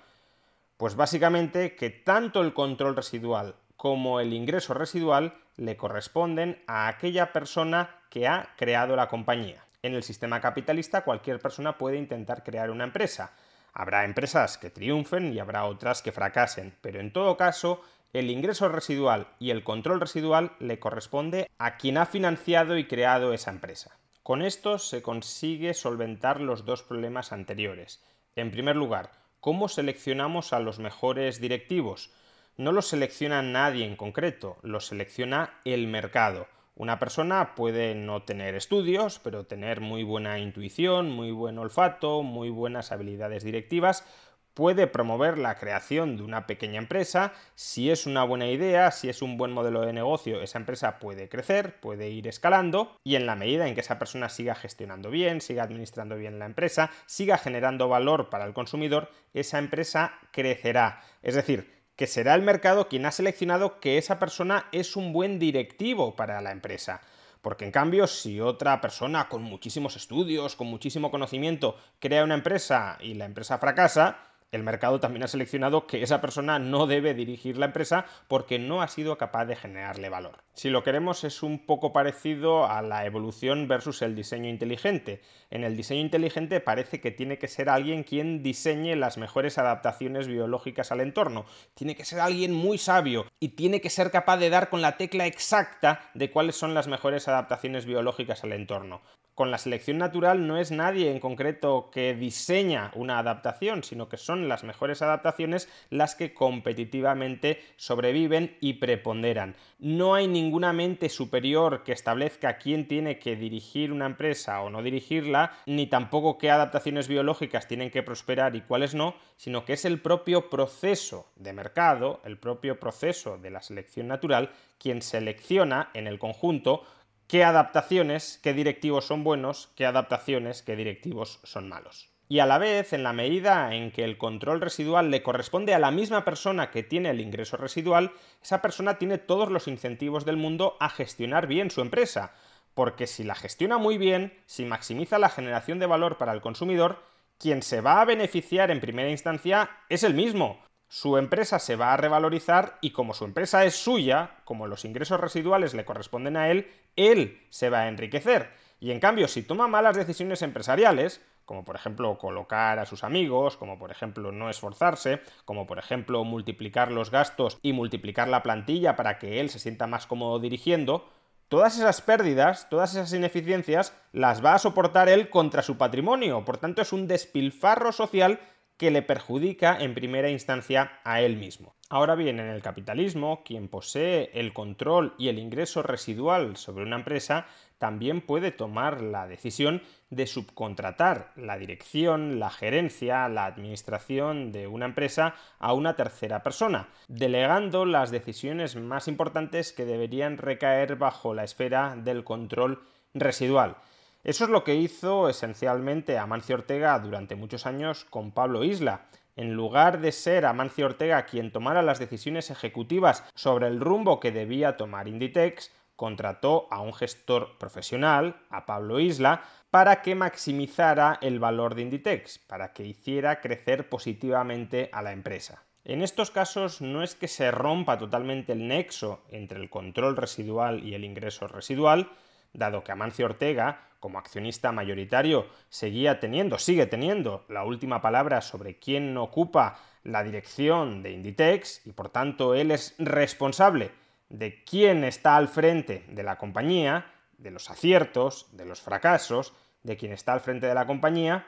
Pues 0.77 0.97
básicamente 0.97 1.77
que 1.77 1.91
tanto 1.91 2.41
el 2.41 2.53
control 2.53 2.97
residual 2.97 3.55
como 3.77 4.19
el 4.19 4.33
ingreso 4.33 4.75
residual 4.75 5.35
le 5.57 5.77
corresponden 5.77 6.61
a 6.67 6.89
aquella 6.89 7.33
persona 7.33 8.01
que 8.11 8.27
ha 8.27 8.55
creado 8.57 8.97
la 8.97 9.07
compañía. 9.07 9.65
En 9.85 9.95
el 9.95 10.03
sistema 10.03 10.41
capitalista 10.41 11.05
cualquier 11.05 11.39
persona 11.39 11.79
puede 11.79 11.97
intentar 11.97 12.43
crear 12.43 12.73
una 12.73 12.83
empresa. 12.83 13.35
Habrá 13.73 14.05
empresas 14.05 14.59
que 14.59 14.71
triunfen 14.71 15.33
y 15.33 15.39
habrá 15.39 15.65
otras 15.67 16.03
que 16.03 16.11
fracasen, 16.11 16.75
pero 16.81 16.99
en 16.99 17.13
todo 17.13 17.37
caso 17.37 17.83
el 18.13 18.31
ingreso 18.31 18.69
residual 18.69 19.29
y 19.39 19.51
el 19.51 19.63
control 19.63 20.01
residual 20.01 20.53
le 20.59 20.79
corresponde 20.79 21.49
a 21.59 21.77
quien 21.77 21.97
ha 21.97 22.07
financiado 22.07 22.77
y 22.77 22.87
creado 22.87 23.33
esa 23.33 23.51
empresa. 23.51 23.97
Con 24.23 24.43
esto 24.43 24.79
se 24.79 25.03
consigue 25.03 25.75
solventar 25.75 26.41
los 26.41 26.65
dos 26.65 26.83
problemas 26.83 27.33
anteriores. 27.33 28.03
En 28.37 28.51
primer 28.51 28.77
lugar, 28.77 29.13
¿cómo 29.41 29.69
seleccionamos 29.69 30.53
a 30.53 30.61
los 30.61 30.79
mejores 30.79 31.41
directivos? 31.41 32.11
No 32.57 32.73
los 32.73 32.89
selecciona 32.89 33.43
nadie 33.43 33.87
en 33.87 33.97
concreto, 33.97 34.59
los 34.63 34.87
selecciona 34.87 35.61
el 35.65 35.87
mercado. 35.87 36.47
Una 36.77 36.99
persona 36.99 37.55
puede 37.55 37.95
no 37.95 38.23
tener 38.23 38.55
estudios, 38.55 39.19
pero 39.19 39.45
tener 39.45 39.81
muy 39.81 40.03
buena 40.03 40.39
intuición, 40.39 41.11
muy 41.11 41.31
buen 41.31 41.59
olfato, 41.59 42.23
muy 42.23 42.51
buenas 42.51 42.93
habilidades 42.93 43.45
directivas, 43.45 44.05
puede 44.55 44.87
promover 44.87 45.39
la 45.39 45.57
creación 45.57 46.17
de 46.17 46.23
una 46.23 46.47
pequeña 46.47 46.79
empresa. 46.79 47.33
Si 47.55 47.91
es 47.91 48.07
una 48.07 48.25
buena 48.25 48.47
idea, 48.49 48.91
si 48.91 49.09
es 49.09 49.23
un 49.23 49.37
buen 49.37 49.53
modelo 49.53 49.83
de 49.83 49.93
negocio, 49.93 50.43
esa 50.43 50.59
empresa 50.59 50.99
puede 50.99 51.29
crecer, 51.29 51.81
puede 51.81 52.11
ir 52.11 52.27
escalando 52.27 52.97
y 53.05 53.17
en 53.17 53.27
la 53.27 53.37
medida 53.37 53.69
en 53.69 53.75
que 53.75 53.81
esa 53.81 53.99
persona 53.99 54.29
siga 54.29 54.55
gestionando 54.55 55.11
bien, 55.11 55.41
siga 55.41 55.63
administrando 55.63 56.17
bien 56.17 56.39
la 56.39 56.47
empresa, 56.47 56.91
siga 57.07 57.39
generando 57.39 57.89
valor 57.89 58.31
para 58.31 58.45
el 58.45 58.53
consumidor, 58.53 59.11
esa 59.35 59.59
empresa 59.59 60.19
crecerá. 60.33 61.03
Es 61.23 61.35
decir, 61.35 61.81
que 61.97 62.07
será 62.07 62.35
el 62.35 62.43
mercado 62.43 62.89
quien 62.89 63.05
ha 63.05 63.13
seleccionado 63.13 63.79
que 63.79 63.99
esa 63.99 64.19
persona 64.19 64.67
es 64.73 64.97
un 64.97 65.13
buen 65.13 65.39
directivo 65.39 66.17
para 66.17 66.41
la 66.41 66.51
empresa. 66.51 67.03
Porque 67.43 67.65
en 67.65 67.73
cambio, 67.73 68.07
si 68.07 68.41
otra 68.41 68.81
persona 68.81 69.29
con 69.29 69.43
muchísimos 69.43 69.97
estudios, 69.97 70.57
con 70.57 70.67
muchísimo 70.67 71.11
conocimiento, 71.11 71.77
crea 71.99 72.25
una 72.25 72.35
empresa 72.35 72.99
y 73.01 73.15
la 73.15 73.25
empresa 73.25 73.59
fracasa, 73.59 74.30
el 74.53 74.65
mercado 74.65 74.99
también 74.99 75.23
ha 75.23 75.29
seleccionado 75.29 75.87
que 75.87 76.03
esa 76.03 76.21
persona 76.21 76.59
no 76.59 76.87
debe 76.89 77.15
dirigir 77.15 77.57
la 77.57 77.67
empresa 77.67 78.07
porque 78.27 78.59
no 78.59 78.83
ha 78.83 78.89
sido 78.89 79.17
capaz 79.17 79.45
de 79.45 79.55
generarle 79.55 80.09
valor. 80.09 80.43
Si 80.55 80.71
lo 80.71 80.83
queremos 80.83 81.23
es 81.23 81.45
un 81.45 81.65
poco 81.67 81.93
parecido 81.93 82.67
a 82.67 82.83
la 82.83 83.07
evolución 83.07 83.69
versus 83.69 84.03
el 84.03 84.17
diseño 84.17 84.49
inteligente. 84.49 85.23
En 85.51 85.63
el 85.63 85.77
diseño 85.77 86.01
inteligente 86.01 86.61
parece 86.61 87.01
que 87.01 87.13
tiene 87.13 87.39
que 87.39 87.47
ser 87.47 87.69
alguien 87.69 88.03
quien 88.03 88.43
diseñe 88.43 88.97
las 88.97 89.19
mejores 89.19 89.57
adaptaciones 89.57 90.27
biológicas 90.27 90.91
al 90.91 91.01
entorno. 91.01 91.45
Tiene 91.75 91.95
que 91.95 92.05
ser 92.05 92.19
alguien 92.19 92.53
muy 92.53 92.79
sabio 92.79 93.27
y 93.39 93.51
tiene 93.51 93.81
que 93.81 93.91
ser 93.91 94.11
capaz 94.11 94.39
de 94.39 94.51
dar 94.51 94.69
con 94.69 94.83
la 94.83 94.97
tecla 94.97 95.27
exacta 95.27 96.11
de 96.15 96.31
cuáles 96.31 96.57
son 96.57 96.75
las 96.75 96.89
mejores 96.89 97.29
adaptaciones 97.29 97.87
biológicas 97.87 98.43
al 98.43 98.53
entorno. 98.53 99.01
Con 99.41 99.51
la 99.51 99.57
selección 99.57 99.97
natural 99.97 100.47
no 100.47 100.59
es 100.59 100.71
nadie 100.71 101.11
en 101.11 101.19
concreto 101.19 101.89
que 101.91 102.13
diseña 102.13 102.93
una 102.95 103.19
adaptación, 103.19 103.83
sino 103.83 104.07
que 104.07 104.19
son 104.19 104.51
las 104.51 104.65
mejores 104.65 105.01
adaptaciones 105.01 105.67
las 105.89 106.15
que 106.15 106.35
competitivamente 106.35 107.59
sobreviven 107.79 108.59
y 108.61 108.75
preponderan. 108.75 109.57
No 109.79 110.13
hay 110.15 110.29
ninguna 110.29 110.75
mente 110.75 111.09
superior 111.09 111.85
que 111.85 111.93
establezca 111.93 112.59
quién 112.59 112.87
tiene 112.87 113.19
que 113.19 113.35
dirigir 113.35 113.93
una 113.93 114.05
empresa 114.05 114.61
o 114.61 114.69
no 114.69 114.83
dirigirla, 114.83 115.53
ni 115.65 115.87
tampoco 115.87 116.37
qué 116.37 116.51
adaptaciones 116.51 117.09
biológicas 117.09 117.67
tienen 117.67 117.91
que 117.91 118.03
prosperar 118.03 118.57
y 118.57 118.61
cuáles 118.61 118.95
no, 118.95 119.15
sino 119.39 119.65
que 119.65 119.73
es 119.73 119.87
el 119.87 120.03
propio 120.03 120.51
proceso 120.51 121.29
de 121.37 121.55
mercado, 121.55 122.21
el 122.27 122.37
propio 122.37 122.79
proceso 122.79 123.39
de 123.39 123.49
la 123.49 123.63
selección 123.63 124.07
natural, 124.07 124.51
quien 124.79 125.01
selecciona 125.01 125.89
en 125.95 126.07
el 126.07 126.19
conjunto 126.19 126.85
qué 127.31 127.45
adaptaciones, 127.45 128.41
qué 128.43 128.55
directivos 128.55 129.07
son 129.07 129.23
buenos, 129.23 129.71
qué 129.77 129.87
adaptaciones, 129.87 130.63
qué 130.63 130.75
directivos 130.75 131.39
son 131.45 131.69
malos. 131.69 132.11
Y 132.29 132.41
a 132.41 132.47
la 132.47 132.59
vez, 132.59 132.93
en 132.93 133.05
la 133.05 133.13
medida 133.13 133.73
en 133.73 133.93
que 133.93 134.03
el 134.03 134.19
control 134.19 134.61
residual 134.61 135.13
le 135.13 135.23
corresponde 135.23 135.73
a 135.73 135.79
la 135.79 135.93
misma 135.93 136.25
persona 136.25 136.73
que 136.73 136.83
tiene 136.83 137.11
el 137.11 137.21
ingreso 137.21 137.57
residual, 137.57 138.11
esa 138.43 138.61
persona 138.61 138.99
tiene 138.99 139.19
todos 139.19 139.49
los 139.49 139.69
incentivos 139.69 140.25
del 140.25 140.39
mundo 140.39 140.77
a 140.81 140.89
gestionar 140.89 141.47
bien 141.47 141.71
su 141.71 141.83
empresa, 141.83 142.35
porque 142.75 143.07
si 143.07 143.23
la 143.23 143.37
gestiona 143.37 143.79
muy 143.79 143.97
bien, 143.97 144.37
si 144.47 144.65
maximiza 144.65 145.21
la 145.21 145.29
generación 145.29 145.79
de 145.79 145.87
valor 145.87 146.19
para 146.19 146.33
el 146.33 146.41
consumidor, 146.41 146.99
quien 147.39 147.63
se 147.63 147.81
va 147.81 148.01
a 148.01 148.07
beneficiar 148.07 148.73
en 148.73 148.81
primera 148.81 149.09
instancia 149.09 149.71
es 149.89 150.03
el 150.03 150.15
mismo, 150.15 150.65
su 150.91 151.17
empresa 151.17 151.61
se 151.61 151.77
va 151.77 151.95
a 151.95 151.97
revalorizar 151.97 152.77
y 152.81 152.91
como 152.91 153.15
su 153.15 153.25
empresa 153.25 153.65
es 153.65 153.77
suya, 153.77 154.39
como 154.45 154.67
los 154.67 154.85
ingresos 154.85 155.21
residuales 155.21 155.73
le 155.73 155.85
corresponden 155.85 156.37
a 156.37 156.51
él, 156.51 156.69
él 156.97 157.47
se 157.49 157.71
va 157.71 157.83
a 157.83 157.89
enriquecer. 157.89 158.51
Y 158.81 158.91
en 158.91 158.99
cambio, 158.99 159.29
si 159.29 159.45
toma 159.45 159.69
malas 159.69 159.97
decisiones 159.97 160.43
empresariales, 160.43 161.25
como 161.45 161.65
por 161.65 161.77
ejemplo 161.77 162.19
colocar 162.19 162.81
a 162.81 162.87
sus 162.87 163.05
amigos, 163.05 163.57
como 163.57 163.79
por 163.79 163.93
ejemplo 163.93 164.33
no 164.33 164.51
esforzarse, 164.51 165.21
como 165.45 165.65
por 165.69 165.79
ejemplo 165.79 166.25
multiplicar 166.25 166.91
los 166.91 167.13
gastos 167.13 167.61
y 167.63 167.73
multiplicar 167.73 168.27
la 168.27 168.43
plantilla 168.43 168.97
para 168.97 169.19
que 169.19 169.39
él 169.39 169.49
se 169.49 169.61
sienta 169.61 169.87
más 169.87 170.09
cómodo 170.09 170.41
dirigiendo, 170.41 171.09
todas 171.47 171.77
esas 171.77 172.01
pérdidas, 172.01 172.69
todas 172.69 172.97
esas 172.97 173.13
ineficiencias 173.13 173.97
las 174.11 174.45
va 174.45 174.55
a 174.55 174.59
soportar 174.59 175.09
él 175.09 175.31
contra 175.31 175.63
su 175.63 175.79
patrimonio. 175.79 176.45
Por 176.45 176.59
tanto, 176.59 176.83
es 176.83 176.93
un 176.93 177.07
despilfarro 177.07 177.93
social 177.93 178.41
que 178.81 178.91
le 178.91 179.03
perjudica 179.03 179.77
en 179.79 179.93
primera 179.93 180.31
instancia 180.31 181.01
a 181.05 181.21
él 181.21 181.37
mismo. 181.37 181.75
Ahora 181.91 182.15
bien, 182.15 182.41
en 182.41 182.47
el 182.47 182.63
capitalismo, 182.63 183.43
quien 183.45 183.69
posee 183.69 184.31
el 184.33 184.55
control 184.55 185.15
y 185.19 185.29
el 185.29 185.39
ingreso 185.39 185.83
residual 185.83 186.57
sobre 186.57 186.85
una 186.85 186.97
empresa 186.97 187.45
también 187.77 188.23
puede 188.23 188.53
tomar 188.53 189.03
la 189.03 189.27
decisión 189.27 189.83
de 190.09 190.27
subcontratar 190.27 191.31
la 191.37 191.59
dirección, 191.59 192.41
la 192.41 192.49
gerencia, 192.49 193.29
la 193.29 193.45
administración 193.45 194.51
de 194.51 194.67
una 194.67 194.87
empresa 194.87 195.35
a 195.59 195.75
una 195.75 195.95
tercera 195.95 196.43
persona, 196.43 196.89
delegando 197.07 197.85
las 197.85 198.11
decisiones 198.11 198.77
más 198.77 199.09
importantes 199.09 199.75
que 199.75 199.85
deberían 199.85 200.39
recaer 200.39 200.97
bajo 200.97 201.35
la 201.35 201.45
esfera 201.45 201.97
del 201.97 202.25
control 202.25 202.83
residual. 203.13 203.77
Eso 204.23 204.45
es 204.45 204.51
lo 204.51 204.65
que 204.65 204.75
hizo 204.75 205.31
esencialmente 205.31 206.19
Amancio 206.19 206.55
Ortega 206.55 206.99
durante 206.99 207.37
muchos 207.37 207.65
años 207.65 208.05
con 208.05 208.33
Pablo 208.33 208.65
Isla. 208.65 209.07
En 209.35 209.55
lugar 209.55 210.01
de 210.01 210.13
ser 210.13 210.45
Amancio 210.45 210.85
Ortega 210.85 211.25
quien 211.25 211.53
tomara 211.53 211.81
las 211.81 211.99
decisiones 211.99 212.51
ejecutivas 212.51 213.25
sobre 213.35 213.69
el 213.69 213.81
rumbo 213.81 214.21
que 214.21 214.31
debía 214.31 214.77
tomar 214.77 215.09
Inditex, 215.09 215.73
contrató 215.97 216.67
a 216.71 216.81
un 216.81 216.93
gestor 216.93 217.57
profesional, 217.59 218.37
a 218.51 218.67
Pablo 218.67 219.01
Isla, 219.01 219.43
para 219.71 220.03
que 220.03 220.15
maximizara 220.15 221.19
el 221.23 221.39
valor 221.39 221.75
de 221.75 221.83
Inditex, 221.83 222.39
para 222.41 222.75
que 222.75 222.85
hiciera 222.85 223.41
crecer 223.41 223.89
positivamente 223.89 224.91
a 224.93 225.01
la 225.01 225.13
empresa. 225.13 225.65
En 225.85 226.03
estos 226.03 226.31
casos 226.31 226.83
no 226.83 227.03
es 227.03 227.15
que 227.15 227.29
se 227.29 227.51
rompa 227.51 227.97
totalmente 227.97 228.53
el 228.53 228.69
nexo 228.69 229.23
entre 229.31 229.61
el 229.61 229.71
control 229.71 230.17
residual 230.17 230.85
y 230.85 230.95
el 230.95 231.05
ingreso 231.05 231.49
residual, 231.49 232.11
dado 232.53 232.85
que 232.85 232.93
Amancio 232.93 233.27
Ortega, 233.27 233.89
como 234.01 234.19
accionista 234.19 234.73
mayoritario, 234.73 235.47
seguía 235.69 236.21
teniendo, 236.21 236.59
sigue 236.59 236.87
teniendo 236.87 237.45
la 237.49 237.65
última 237.65 238.01
palabra 238.01 238.41
sobre 238.41 238.79
quién 238.79 239.17
ocupa 239.17 239.79
la 240.03 240.23
dirección 240.23 241.03
de 241.03 241.13
Inditex 241.13 241.87
y 241.87 241.93
por 241.93 242.09
tanto 242.09 242.55
él 242.55 242.71
es 242.71 242.95
responsable 242.99 243.91
de 244.31 244.65
quién 244.65 245.05
está 245.05 245.37
al 245.37 245.49
frente 245.49 246.05
de 246.09 246.23
la 246.23 246.39
compañía, 246.39 247.07
de 247.37 247.51
los 247.51 247.71
aciertos, 247.71 248.49
de 248.53 248.65
los 248.65 248.81
fracasos, 248.81 249.53
de 249.83 249.97
quién 249.97 250.13
está 250.13 250.33
al 250.33 250.41
frente 250.41 250.67
de 250.67 250.75
la 250.75 250.87
compañía, 250.87 251.47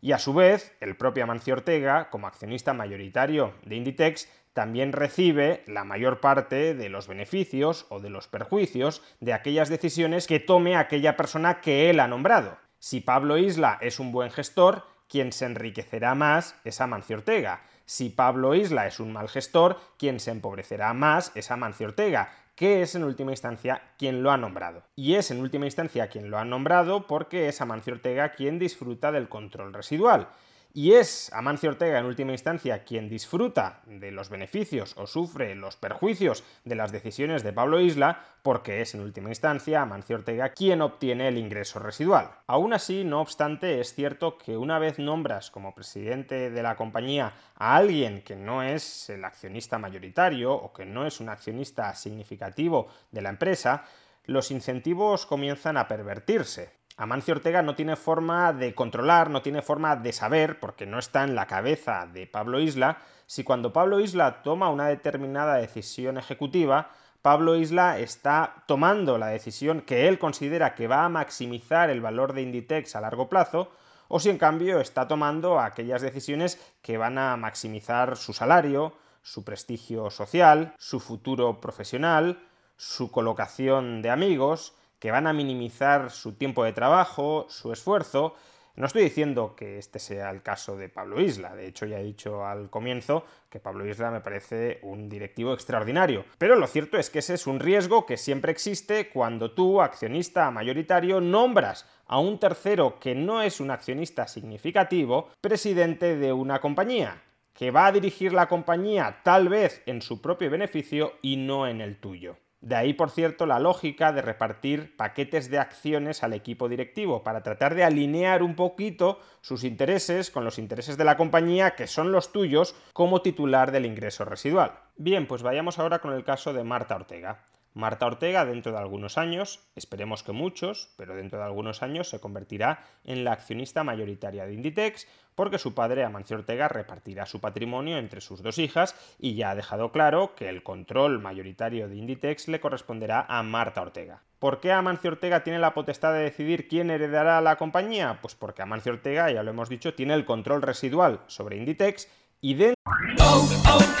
y 0.00 0.12
a 0.12 0.18
su 0.18 0.34
vez 0.34 0.76
el 0.80 0.96
propio 0.96 1.24
Amancio 1.24 1.54
Ortega, 1.54 2.10
como 2.10 2.26
accionista 2.26 2.74
mayoritario 2.74 3.54
de 3.64 3.76
Inditex, 3.76 4.28
también 4.54 4.92
recibe 4.92 5.62
la 5.66 5.84
mayor 5.84 6.20
parte 6.20 6.74
de 6.74 6.88
los 6.88 7.08
beneficios 7.08 7.86
o 7.90 8.00
de 8.00 8.08
los 8.08 8.28
perjuicios 8.28 9.02
de 9.20 9.32
aquellas 9.32 9.68
decisiones 9.68 10.26
que 10.26 10.40
tome 10.40 10.76
aquella 10.76 11.16
persona 11.16 11.60
que 11.60 11.90
él 11.90 12.00
ha 12.00 12.08
nombrado. 12.08 12.56
Si 12.78 13.00
Pablo 13.00 13.36
Isla 13.36 13.78
es 13.80 13.98
un 13.98 14.12
buen 14.12 14.30
gestor, 14.30 14.84
quien 15.08 15.32
se 15.32 15.46
enriquecerá 15.46 16.14
más 16.14 16.56
es 16.64 16.80
Amancio 16.80 17.16
Ortega. 17.16 17.62
Si 17.84 18.10
Pablo 18.10 18.54
Isla 18.54 18.86
es 18.86 19.00
un 19.00 19.12
mal 19.12 19.28
gestor, 19.28 19.78
quien 19.98 20.20
se 20.20 20.30
empobrecerá 20.30 20.94
más 20.94 21.32
es 21.34 21.50
Amancio 21.50 21.88
Ortega, 21.88 22.32
que 22.54 22.82
es 22.82 22.94
en 22.94 23.02
última 23.02 23.32
instancia 23.32 23.82
quien 23.98 24.22
lo 24.22 24.30
ha 24.30 24.36
nombrado. 24.36 24.84
Y 24.94 25.16
es 25.16 25.32
en 25.32 25.40
última 25.40 25.66
instancia 25.66 26.08
quien 26.08 26.30
lo 26.30 26.38
ha 26.38 26.44
nombrado 26.44 27.08
porque 27.08 27.48
es 27.48 27.60
Amancio 27.60 27.94
Ortega 27.94 28.34
quien 28.34 28.60
disfruta 28.60 29.10
del 29.10 29.28
control 29.28 29.74
residual. 29.74 30.28
Y 30.76 30.94
es 30.94 31.32
Amancio 31.32 31.70
Ortega 31.70 32.00
en 32.00 32.04
última 32.04 32.32
instancia 32.32 32.82
quien 32.82 33.08
disfruta 33.08 33.80
de 33.86 34.10
los 34.10 34.28
beneficios 34.28 34.94
o 34.96 35.06
sufre 35.06 35.54
los 35.54 35.76
perjuicios 35.76 36.42
de 36.64 36.74
las 36.74 36.90
decisiones 36.90 37.44
de 37.44 37.52
Pablo 37.52 37.78
Isla 37.78 38.24
porque 38.42 38.80
es 38.80 38.92
en 38.92 39.02
última 39.02 39.28
instancia 39.28 39.82
Amancio 39.82 40.16
Ortega 40.16 40.48
quien 40.48 40.82
obtiene 40.82 41.28
el 41.28 41.38
ingreso 41.38 41.78
residual. 41.78 42.32
Aún 42.48 42.72
así, 42.72 43.04
no 43.04 43.20
obstante, 43.20 43.78
es 43.78 43.94
cierto 43.94 44.36
que 44.36 44.56
una 44.56 44.80
vez 44.80 44.98
nombras 44.98 45.52
como 45.52 45.76
presidente 45.76 46.50
de 46.50 46.62
la 46.64 46.74
compañía 46.74 47.34
a 47.54 47.76
alguien 47.76 48.22
que 48.22 48.34
no 48.34 48.64
es 48.64 49.08
el 49.10 49.24
accionista 49.24 49.78
mayoritario 49.78 50.52
o 50.52 50.72
que 50.72 50.84
no 50.84 51.06
es 51.06 51.20
un 51.20 51.28
accionista 51.28 51.94
significativo 51.94 52.88
de 53.12 53.22
la 53.22 53.28
empresa, 53.28 53.84
los 54.24 54.50
incentivos 54.50 55.24
comienzan 55.24 55.76
a 55.76 55.86
pervertirse. 55.86 56.72
Amancio 56.96 57.34
Ortega 57.34 57.62
no 57.62 57.74
tiene 57.74 57.96
forma 57.96 58.52
de 58.52 58.74
controlar, 58.74 59.28
no 59.28 59.42
tiene 59.42 59.62
forma 59.62 59.96
de 59.96 60.12
saber, 60.12 60.60
porque 60.60 60.86
no 60.86 61.00
está 61.00 61.24
en 61.24 61.34
la 61.34 61.46
cabeza 61.46 62.06
de 62.06 62.28
Pablo 62.28 62.60
Isla, 62.60 62.98
si 63.26 63.42
cuando 63.42 63.72
Pablo 63.72 63.98
Isla 63.98 64.42
toma 64.42 64.70
una 64.70 64.86
determinada 64.86 65.56
decisión 65.56 66.18
ejecutiva, 66.18 66.90
Pablo 67.20 67.56
Isla 67.56 67.98
está 67.98 68.62
tomando 68.66 69.18
la 69.18 69.28
decisión 69.28 69.80
que 69.80 70.06
él 70.06 70.20
considera 70.20 70.76
que 70.76 70.86
va 70.86 71.04
a 71.04 71.08
maximizar 71.08 71.90
el 71.90 72.00
valor 72.00 72.32
de 72.32 72.42
Inditex 72.42 72.94
a 72.94 73.00
largo 73.00 73.28
plazo, 73.28 73.72
o 74.06 74.20
si 74.20 74.30
en 74.30 74.38
cambio 74.38 74.78
está 74.78 75.08
tomando 75.08 75.58
aquellas 75.58 76.02
decisiones 76.02 76.60
que 76.80 76.96
van 76.96 77.18
a 77.18 77.36
maximizar 77.36 78.16
su 78.16 78.32
salario, 78.34 78.92
su 79.22 79.42
prestigio 79.42 80.10
social, 80.10 80.74
su 80.78 81.00
futuro 81.00 81.60
profesional, 81.60 82.38
su 82.76 83.10
colocación 83.10 84.02
de 84.02 84.10
amigos, 84.10 84.74
que 84.98 85.10
van 85.10 85.26
a 85.26 85.32
minimizar 85.32 86.10
su 86.10 86.34
tiempo 86.34 86.64
de 86.64 86.72
trabajo, 86.72 87.46
su 87.48 87.72
esfuerzo. 87.72 88.34
No 88.76 88.86
estoy 88.86 89.04
diciendo 89.04 89.54
que 89.54 89.78
este 89.78 90.00
sea 90.00 90.30
el 90.30 90.42
caso 90.42 90.76
de 90.76 90.88
Pablo 90.88 91.20
Isla, 91.20 91.54
de 91.54 91.68
hecho 91.68 91.86
ya 91.86 92.00
he 92.00 92.02
dicho 92.02 92.44
al 92.44 92.70
comienzo 92.70 93.24
que 93.48 93.60
Pablo 93.60 93.86
Isla 93.86 94.10
me 94.10 94.20
parece 94.20 94.80
un 94.82 95.08
directivo 95.08 95.54
extraordinario, 95.54 96.24
pero 96.38 96.56
lo 96.56 96.66
cierto 96.66 96.98
es 96.98 97.08
que 97.08 97.20
ese 97.20 97.34
es 97.34 97.46
un 97.46 97.60
riesgo 97.60 98.04
que 98.04 98.16
siempre 98.16 98.50
existe 98.50 99.10
cuando 99.10 99.52
tú, 99.52 99.80
accionista 99.80 100.50
mayoritario, 100.50 101.20
nombras 101.20 101.86
a 102.08 102.18
un 102.18 102.40
tercero 102.40 102.98
que 102.98 103.14
no 103.14 103.42
es 103.42 103.60
un 103.60 103.70
accionista 103.70 104.26
significativo 104.26 105.28
presidente 105.40 106.16
de 106.16 106.32
una 106.32 106.60
compañía, 106.60 107.22
que 107.52 107.70
va 107.70 107.86
a 107.86 107.92
dirigir 107.92 108.32
la 108.32 108.48
compañía 108.48 109.20
tal 109.22 109.48
vez 109.48 109.82
en 109.86 110.02
su 110.02 110.20
propio 110.20 110.50
beneficio 110.50 111.12
y 111.22 111.36
no 111.36 111.68
en 111.68 111.80
el 111.80 112.00
tuyo. 112.00 112.38
De 112.64 112.76
ahí, 112.76 112.94
por 112.94 113.10
cierto, 113.10 113.44
la 113.44 113.58
lógica 113.58 114.10
de 114.14 114.22
repartir 114.22 114.96
paquetes 114.96 115.50
de 115.50 115.58
acciones 115.58 116.22
al 116.22 116.32
equipo 116.32 116.66
directivo 116.66 117.22
para 117.22 117.42
tratar 117.42 117.74
de 117.74 117.84
alinear 117.84 118.42
un 118.42 118.56
poquito 118.56 119.18
sus 119.42 119.64
intereses 119.64 120.30
con 120.30 120.46
los 120.46 120.58
intereses 120.58 120.96
de 120.96 121.04
la 121.04 121.18
compañía, 121.18 121.74
que 121.74 121.86
son 121.86 122.10
los 122.10 122.32
tuyos, 122.32 122.74
como 122.94 123.20
titular 123.20 123.70
del 123.70 123.84
ingreso 123.84 124.24
residual. 124.24 124.78
Bien, 124.96 125.26
pues 125.26 125.42
vayamos 125.42 125.78
ahora 125.78 125.98
con 125.98 126.14
el 126.14 126.24
caso 126.24 126.54
de 126.54 126.64
Marta 126.64 126.96
Ortega. 126.96 127.44
Marta 127.74 128.06
Ortega 128.06 128.44
dentro 128.44 128.70
de 128.70 128.78
algunos 128.78 129.18
años, 129.18 129.60
esperemos 129.74 130.22
que 130.22 130.30
muchos, 130.30 130.94
pero 130.96 131.16
dentro 131.16 131.40
de 131.40 131.44
algunos 131.44 131.82
años 131.82 132.08
se 132.08 132.20
convertirá 132.20 132.84
en 133.02 133.24
la 133.24 133.32
accionista 133.32 133.82
mayoritaria 133.82 134.46
de 134.46 134.54
Inditex 134.54 135.08
porque 135.34 135.58
su 135.58 135.74
padre 135.74 136.04
Amancio 136.04 136.36
Ortega 136.36 136.68
repartirá 136.68 137.26
su 137.26 137.40
patrimonio 137.40 137.98
entre 137.98 138.20
sus 138.20 138.42
dos 138.42 138.58
hijas 138.58 138.94
y 139.18 139.34
ya 139.34 139.50
ha 139.50 139.54
dejado 139.56 139.90
claro 139.90 140.36
que 140.36 140.48
el 140.48 140.62
control 140.62 141.20
mayoritario 141.20 141.88
de 141.88 141.96
Inditex 141.96 142.46
le 142.46 142.60
corresponderá 142.60 143.26
a 143.28 143.42
Marta 143.42 143.82
Ortega. 143.82 144.22
¿Por 144.38 144.60
qué 144.60 144.70
Amancio 144.70 145.10
Ortega 145.10 145.42
tiene 145.42 145.58
la 145.58 145.74
potestad 145.74 146.12
de 146.12 146.20
decidir 146.20 146.68
quién 146.68 146.90
heredará 146.90 147.40
la 147.40 147.56
compañía? 147.56 148.18
Pues 148.22 148.36
porque 148.36 148.62
Amancio 148.62 148.92
Ortega, 148.92 149.32
ya 149.32 149.42
lo 149.42 149.50
hemos 149.50 149.68
dicho, 149.68 149.94
tiene 149.94 150.14
el 150.14 150.24
control 150.24 150.62
residual 150.62 151.20
sobre 151.26 151.56
Inditex 151.56 152.08
y 152.40 152.54
dentro... 152.54 152.76
Oh, 153.20 153.48
oh, 153.66 153.93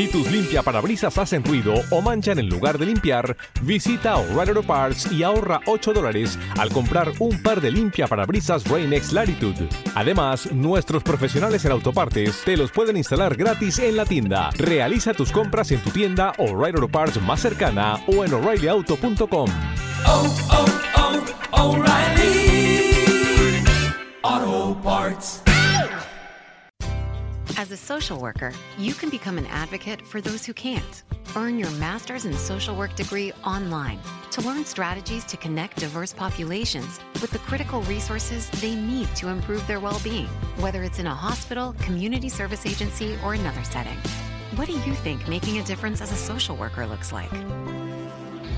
si 0.00 0.08
tus 0.08 0.30
limpia 0.32 0.62
parabrisas 0.62 1.18
hacen 1.18 1.44
ruido 1.44 1.74
o 1.90 2.00
manchan 2.00 2.38
en 2.38 2.48
lugar 2.48 2.78
de 2.78 2.86
limpiar, 2.86 3.36
visita 3.60 4.16
O'Reilly 4.16 4.48
Auto 4.48 4.62
Parts 4.62 5.12
y 5.12 5.22
ahorra 5.22 5.60
8 5.66 5.92
dólares 5.92 6.38
al 6.56 6.70
comprar 6.70 7.12
un 7.18 7.42
par 7.42 7.60
de 7.60 7.70
limpia 7.70 8.06
parabrisas 8.06 8.66
Rain-X 8.66 9.12
Latitude. 9.12 9.68
Además, 9.94 10.50
nuestros 10.52 11.02
profesionales 11.02 11.66
en 11.66 11.72
autopartes 11.72 12.40
te 12.46 12.56
los 12.56 12.70
pueden 12.70 12.96
instalar 12.96 13.36
gratis 13.36 13.78
en 13.78 13.98
la 13.98 14.06
tienda. 14.06 14.48
Realiza 14.56 15.12
tus 15.12 15.30
compras 15.32 15.70
en 15.70 15.82
tu 15.82 15.90
tienda 15.90 16.32
O'Reilly 16.38 16.76
Auto 16.76 16.88
Parts 16.88 17.20
más 17.20 17.40
cercana 17.40 17.98
o 18.06 18.24
en 18.24 18.32
o'ReillyAuto.com. 18.32 19.50
Oh, 20.06 20.36
oh, 20.50 20.64
oh, 20.96 21.84
Auto 24.22 24.80
Parts. 24.82 25.49
As 27.56 27.70
a 27.70 27.76
social 27.76 28.18
worker, 28.18 28.52
you 28.78 28.94
can 28.94 29.10
become 29.10 29.38
an 29.38 29.46
advocate 29.46 30.06
for 30.06 30.20
those 30.20 30.46
who 30.46 30.52
can't. 30.52 31.02
Earn 31.36 31.58
your 31.58 31.70
master's 31.72 32.24
in 32.24 32.32
social 32.34 32.74
work 32.74 32.94
degree 32.96 33.32
online 33.44 33.98
to 34.30 34.40
learn 34.40 34.64
strategies 34.64 35.24
to 35.26 35.36
connect 35.36 35.78
diverse 35.78 36.12
populations 36.12 37.00
with 37.20 37.30
the 37.30 37.38
critical 37.40 37.82
resources 37.82 38.48
they 38.60 38.74
need 38.74 39.14
to 39.16 39.28
improve 39.28 39.66
their 39.66 39.80
well 39.80 40.00
being, 40.02 40.26
whether 40.58 40.82
it's 40.82 40.98
in 40.98 41.06
a 41.06 41.14
hospital, 41.14 41.74
community 41.80 42.28
service 42.28 42.66
agency, 42.66 43.18
or 43.24 43.34
another 43.34 43.64
setting. 43.64 43.96
What 44.56 44.66
do 44.66 44.74
you 44.74 44.94
think 44.94 45.28
making 45.28 45.58
a 45.58 45.64
difference 45.64 46.00
as 46.00 46.12
a 46.12 46.16
social 46.16 46.56
worker 46.56 46.86
looks 46.86 47.12
like? 47.12 47.30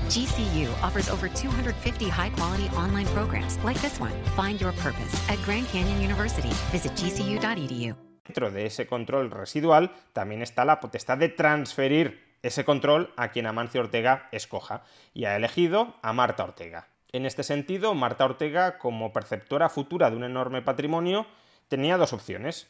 GCU 0.07 0.71
offers 0.83 1.09
over 1.09 1.29
250 1.29 2.09
high 2.09 2.29
quality 2.29 2.67
online 2.69 3.07
programs 3.07 3.57
like 3.59 3.81
this 3.81 3.99
one. 3.99 4.13
Find 4.35 4.59
your 4.59 4.71
purpose 4.73 5.29
at 5.29 5.39
Grand 5.43 5.67
Canyon 5.67 6.01
University. 6.01 6.49
Visit 6.71 6.91
gcu.edu. 6.93 7.95
Dentro 8.25 8.51
de 8.51 8.65
ese 8.65 8.87
control 8.87 9.31
residual 9.31 9.91
también 10.13 10.41
está 10.41 10.65
la 10.65 10.79
potestad 10.79 11.17
de 11.17 11.29
transferir 11.29 12.23
ese 12.41 12.65
control 12.65 13.13
a 13.15 13.29
quien 13.29 13.47
Amancio 13.47 13.81
Ortega 13.81 14.27
escoja, 14.31 14.83
y 15.13 15.25
ha 15.25 15.35
elegido 15.35 15.95
a 16.01 16.13
Marta 16.13 16.43
Ortega. 16.43 16.87
En 17.11 17.25
este 17.25 17.43
sentido, 17.43 17.93
Marta 17.93 18.25
Ortega, 18.25 18.77
como 18.77 19.13
perceptora 19.13 19.69
futura 19.69 20.09
de 20.09 20.17
un 20.17 20.23
enorme 20.23 20.61
patrimonio, 20.61 21.25
tenía 21.67 21.97
dos 21.97 22.11
opciones 22.11 22.67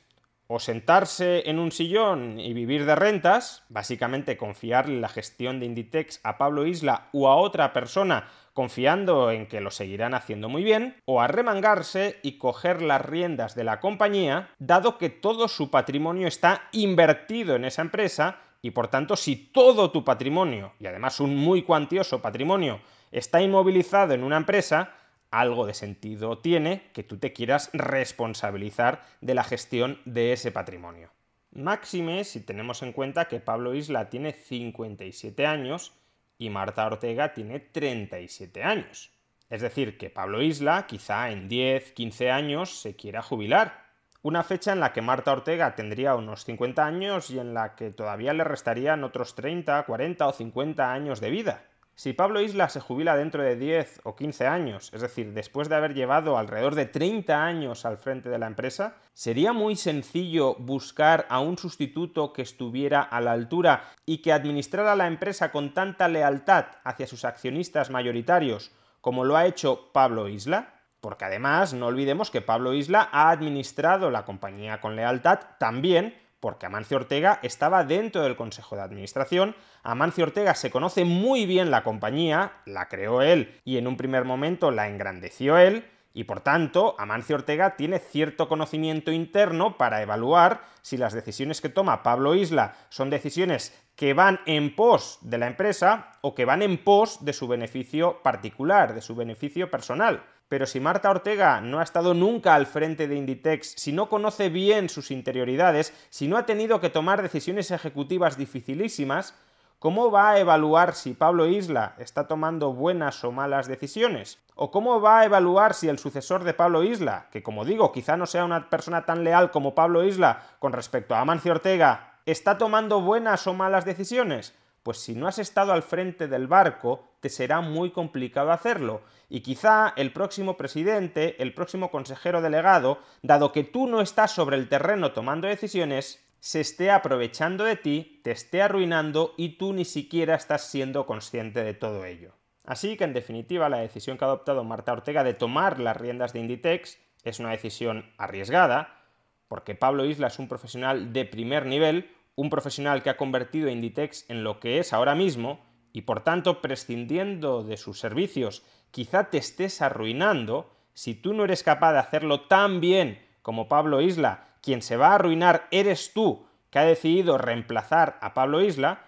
o 0.47 0.59
sentarse 0.59 1.49
en 1.49 1.57
un 1.57 1.71
sillón 1.71 2.39
y 2.39 2.53
vivir 2.53 2.85
de 2.85 2.95
rentas, 2.95 3.63
básicamente 3.69 4.37
confiarle 4.37 4.99
la 4.99 5.09
gestión 5.09 5.59
de 5.59 5.65
Inditex 5.65 6.19
a 6.23 6.37
Pablo 6.37 6.67
Isla 6.67 7.07
u 7.13 7.27
a 7.27 7.35
otra 7.35 7.73
persona 7.73 8.27
confiando 8.53 9.31
en 9.31 9.47
que 9.47 9.61
lo 9.61 9.71
seguirán 9.71 10.13
haciendo 10.13 10.49
muy 10.49 10.63
bien, 10.63 10.95
o 11.05 11.21
arremangarse 11.21 12.19
y 12.23 12.37
coger 12.37 12.81
las 12.81 13.01
riendas 13.03 13.55
de 13.55 13.63
la 13.63 13.79
compañía, 13.79 14.49
dado 14.59 14.97
que 14.97 15.09
todo 15.09 15.47
su 15.47 15.69
patrimonio 15.71 16.27
está 16.27 16.69
invertido 16.71 17.55
en 17.55 17.65
esa 17.65 17.81
empresa 17.81 18.39
y 18.61 18.71
por 18.71 18.87
tanto 18.87 19.15
si 19.15 19.35
todo 19.35 19.91
tu 19.91 20.05
patrimonio, 20.05 20.73
y 20.79 20.87
además 20.87 21.19
un 21.19 21.35
muy 21.35 21.63
cuantioso 21.63 22.21
patrimonio, 22.21 22.79
está 23.11 23.41
inmovilizado 23.41 24.13
en 24.13 24.23
una 24.23 24.37
empresa, 24.37 24.95
algo 25.31 25.65
de 25.65 25.73
sentido 25.73 26.37
tiene 26.37 26.89
que 26.93 27.03
tú 27.03 27.17
te 27.17 27.33
quieras 27.33 27.69
responsabilizar 27.73 29.01
de 29.19 29.33
la 29.33 29.43
gestión 29.43 29.99
de 30.05 30.31
ese 30.31 30.51
patrimonio. 30.51 31.11
Máxime 31.51 32.23
si 32.23 32.39
tenemos 32.39 32.81
en 32.83 32.93
cuenta 32.93 33.27
que 33.27 33.39
Pablo 33.39 33.75
Isla 33.75 34.09
tiene 34.09 34.31
57 34.31 35.45
años 35.45 35.93
y 36.37 36.49
Marta 36.49 36.85
Ortega 36.85 37.33
tiene 37.33 37.59
37 37.59 38.63
años. 38.63 39.11
Es 39.49 39.61
decir, 39.61 39.97
que 39.97 40.09
Pablo 40.09 40.41
Isla 40.41 40.87
quizá 40.87 41.29
en 41.29 41.47
10, 41.47 41.91
15 41.91 42.31
años 42.31 42.81
se 42.81 42.95
quiera 42.95 43.21
jubilar. 43.21 43.83
Una 44.21 44.43
fecha 44.43 44.71
en 44.71 44.79
la 44.79 44.93
que 44.93 45.01
Marta 45.01 45.31
Ortega 45.31 45.75
tendría 45.75 46.15
unos 46.15 46.45
50 46.45 46.85
años 46.85 47.29
y 47.29 47.39
en 47.39 47.53
la 47.53 47.75
que 47.75 47.91
todavía 47.91 48.33
le 48.33 48.43
restarían 48.43 49.03
otros 49.03 49.35
30, 49.35 49.83
40 49.83 50.27
o 50.27 50.31
50 50.33 50.93
años 50.93 51.19
de 51.19 51.29
vida. 51.29 51.65
Si 51.95 52.13
Pablo 52.13 52.41
Isla 52.41 52.69
se 52.69 52.79
jubila 52.79 53.15
dentro 53.15 53.43
de 53.43 53.56
10 53.56 54.01
o 54.03 54.15
15 54.15 54.47
años, 54.47 54.89
es 54.93 55.01
decir, 55.01 55.32
después 55.34 55.69
de 55.69 55.75
haber 55.75 55.93
llevado 55.93 56.39
alrededor 56.39 56.73
de 56.73 56.88
30 56.88 57.45
años 57.45 57.86
al 57.86 57.99
frente 57.99 58.29
de 58.29 58.39
la 58.39 58.47
empresa, 58.47 58.95
¿sería 59.13 59.53
muy 59.53 59.75
sencillo 59.75 60.56
buscar 60.56 61.27
a 61.29 61.39
un 61.39 61.56
sustituto 61.60 62.34
que 62.34 62.41
estuviera 62.41 63.01
a 63.01 63.21
la 63.21 63.34
altura 63.34 63.91
y 64.08 64.23
que 64.23 64.34
administrara 64.34 64.95
la 64.95 65.06
empresa 65.06 65.51
con 65.51 65.75
tanta 65.75 66.08
lealtad 66.08 66.65
hacia 66.84 67.06
sus 67.06 67.25
accionistas 67.25 67.91
mayoritarios 67.91 68.71
como 68.99 69.23
lo 69.23 69.38
ha 69.38 69.45
hecho 69.45 69.91
Pablo 69.93 70.27
Isla? 70.27 70.82
Porque 70.99 71.25
además 71.25 71.75
no 71.75 71.88
olvidemos 71.88 72.32
que 72.32 72.41
Pablo 72.41 72.73
Isla 72.73 73.10
ha 73.12 73.29
administrado 73.29 74.10
la 74.10 74.25
compañía 74.25 74.82
con 74.82 74.95
lealtad 74.95 75.41
también 75.60 76.15
porque 76.43 76.65
Amancio 76.65 76.97
Ortega 76.97 77.39
estaba 77.41 77.86
dentro 77.86 78.21
del 78.21 78.36
Consejo 78.36 78.75
de 78.75 78.82
Administración, 78.82 79.56
Amancio 79.82 80.25
Ortega 80.25 80.56
se 80.56 80.71
conoce 80.71 81.06
muy 81.06 81.45
bien 81.45 81.71
la 81.71 81.84
compañía, 81.84 82.51
la 82.65 82.89
creó 82.89 83.21
él 83.21 83.62
y 83.63 83.77
en 83.77 83.88
un 83.88 83.95
primer 83.95 84.25
momento 84.25 84.69
la 84.69 84.89
engrandeció 84.89 85.58
él, 85.58 85.86
y 86.13 86.25
por 86.25 86.41
tanto 86.41 86.95
Amancio 86.99 87.38
Ortega 87.38 87.77
tiene 87.77 87.97
cierto 87.97 88.49
conocimiento 88.49 89.13
interno 89.13 89.77
para 89.77 90.01
evaluar 90.01 90.60
si 90.82 90.97
las 90.97 91.13
decisiones 91.13 91.62
que 91.62 91.69
toma 91.69 92.03
Pablo 92.03 92.36
Isla 92.36 92.75
son 92.89 93.10
decisiones 93.10 93.73
que 93.95 94.13
van 94.13 94.41
en 94.45 94.75
pos 94.75 95.19
de 95.21 95.38
la 95.38 95.47
empresa 95.47 96.12
o 96.19 96.36
que 96.36 96.43
van 96.43 96.62
en 96.62 96.84
pos 96.84 97.23
de 97.23 97.32
su 97.32 97.47
beneficio 97.47 98.21
particular, 98.21 98.93
de 98.93 99.01
su 99.01 99.15
beneficio 99.15 99.71
personal. 99.71 100.25
Pero 100.53 100.67
si 100.67 100.79
Marta 100.79 101.09
Ortega 101.09 101.61
no 101.61 101.79
ha 101.79 101.83
estado 101.83 102.13
nunca 102.13 102.53
al 102.53 102.67
frente 102.67 103.07
de 103.07 103.15
Inditex, 103.15 103.73
si 103.75 103.91
no 103.91 104.07
conoce 104.07 104.49
bien 104.49 104.87
sus 104.87 105.09
interioridades, 105.09 105.91
si 106.11 106.27
no 106.27 106.37
ha 106.37 106.45
tenido 106.45 106.79
que 106.79 106.91
tomar 106.91 107.23
decisiones 107.23 107.71
ejecutivas 107.71 108.37
dificilísimas, 108.37 109.33
¿cómo 109.79 110.11
va 110.11 110.29
a 110.29 110.39
evaluar 110.39 110.93
si 110.93 111.15
Pablo 111.15 111.47
Isla 111.47 111.95
está 111.97 112.27
tomando 112.27 112.71
buenas 112.71 113.23
o 113.23 113.31
malas 113.31 113.67
decisiones? 113.67 114.37
¿O 114.53 114.69
cómo 114.69 115.01
va 115.01 115.21
a 115.21 115.25
evaluar 115.25 115.73
si 115.73 115.89
el 115.89 115.97
sucesor 115.97 116.43
de 116.43 116.53
Pablo 116.53 116.83
Isla, 116.83 117.29
que 117.31 117.41
como 117.41 117.65
digo, 117.65 117.91
quizá 117.91 118.15
no 118.15 118.27
sea 118.27 118.45
una 118.45 118.69
persona 118.69 119.07
tan 119.07 119.23
leal 119.23 119.49
como 119.49 119.73
Pablo 119.73 120.03
Isla 120.03 120.43
con 120.59 120.71
respecto 120.71 121.15
a 121.15 121.21
Amancio 121.21 121.51
Ortega, 121.51 122.19
está 122.27 122.59
tomando 122.59 123.01
buenas 123.01 123.47
o 123.47 123.55
malas 123.55 123.85
decisiones? 123.85 124.53
Pues 124.83 124.97
si 124.99 125.15
no 125.15 125.27
has 125.27 125.39
estado 125.39 125.71
al 125.71 125.81
frente 125.81 126.27
del 126.27 126.47
barco, 126.47 127.07
te 127.21 127.29
será 127.29 127.61
muy 127.61 127.91
complicado 127.91 128.51
hacerlo. 128.51 129.01
Y 129.29 129.39
quizá 129.39 129.93
el 129.95 130.11
próximo 130.11 130.57
presidente, 130.57 131.41
el 131.41 131.53
próximo 131.53 131.89
consejero 131.89 132.41
delegado, 132.41 132.99
dado 133.21 133.53
que 133.53 133.63
tú 133.63 133.87
no 133.87 134.01
estás 134.01 134.31
sobre 134.31 134.57
el 134.57 134.67
terreno 134.67 135.13
tomando 135.13 135.47
decisiones, 135.47 136.23
se 136.41 136.59
esté 136.59 136.91
aprovechando 136.91 137.63
de 137.63 137.77
ti, 137.77 138.19
te 138.21 138.31
esté 138.31 138.61
arruinando 138.61 139.33
y 139.37 139.57
tú 139.57 139.71
ni 139.71 139.85
siquiera 139.85 140.35
estás 140.35 140.69
siendo 140.69 141.05
consciente 141.05 141.63
de 141.63 141.73
todo 141.73 142.03
ello. 142.03 142.33
Así 142.65 142.97
que 142.97 143.05
en 143.05 143.13
definitiva 143.13 143.69
la 143.69 143.77
decisión 143.77 144.17
que 144.17 144.25
ha 144.25 144.27
adoptado 144.27 144.65
Marta 144.65 144.91
Ortega 144.91 145.23
de 145.23 145.33
tomar 145.33 145.79
las 145.79 145.95
riendas 145.95 146.33
de 146.33 146.41
Inditex 146.41 146.99
es 147.23 147.39
una 147.39 147.51
decisión 147.51 148.11
arriesgada, 148.17 148.99
porque 149.47 149.75
Pablo 149.75 150.03
Isla 150.03 150.27
es 150.27 150.39
un 150.39 150.49
profesional 150.49 151.13
de 151.13 151.25
primer 151.25 151.65
nivel, 151.65 152.12
un 152.35 152.49
profesional 152.49 153.03
que 153.03 153.09
ha 153.09 153.17
convertido 153.17 153.69
a 153.69 153.71
Inditex 153.71 154.29
en 154.29 154.43
lo 154.43 154.59
que 154.59 154.79
es 154.79 154.93
ahora 154.93 155.15
mismo 155.15 155.59
y 155.91 156.01
por 156.01 156.23
tanto 156.23 156.61
prescindiendo 156.61 157.63
de 157.63 157.77
sus 157.77 157.99
servicios 157.99 158.63
quizá 158.91 159.29
te 159.29 159.37
estés 159.37 159.81
arruinando 159.81 160.69
si 160.93 161.15
tú 161.15 161.33
no 161.33 161.43
eres 161.43 161.63
capaz 161.63 161.93
de 161.93 161.99
hacerlo 161.99 162.41
tan 162.41 162.79
bien 162.79 163.19
como 163.41 163.67
Pablo 163.67 164.01
Isla, 164.01 164.55
quien 164.61 164.81
se 164.81 164.97
va 164.97 165.09
a 165.09 165.15
arruinar 165.15 165.67
eres 165.71 166.13
tú 166.13 166.45
que 166.69 166.79
ha 166.79 166.85
decidido 166.85 167.37
reemplazar 167.37 168.17
a 168.21 168.33
Pablo 168.33 168.61
Isla, 168.61 169.05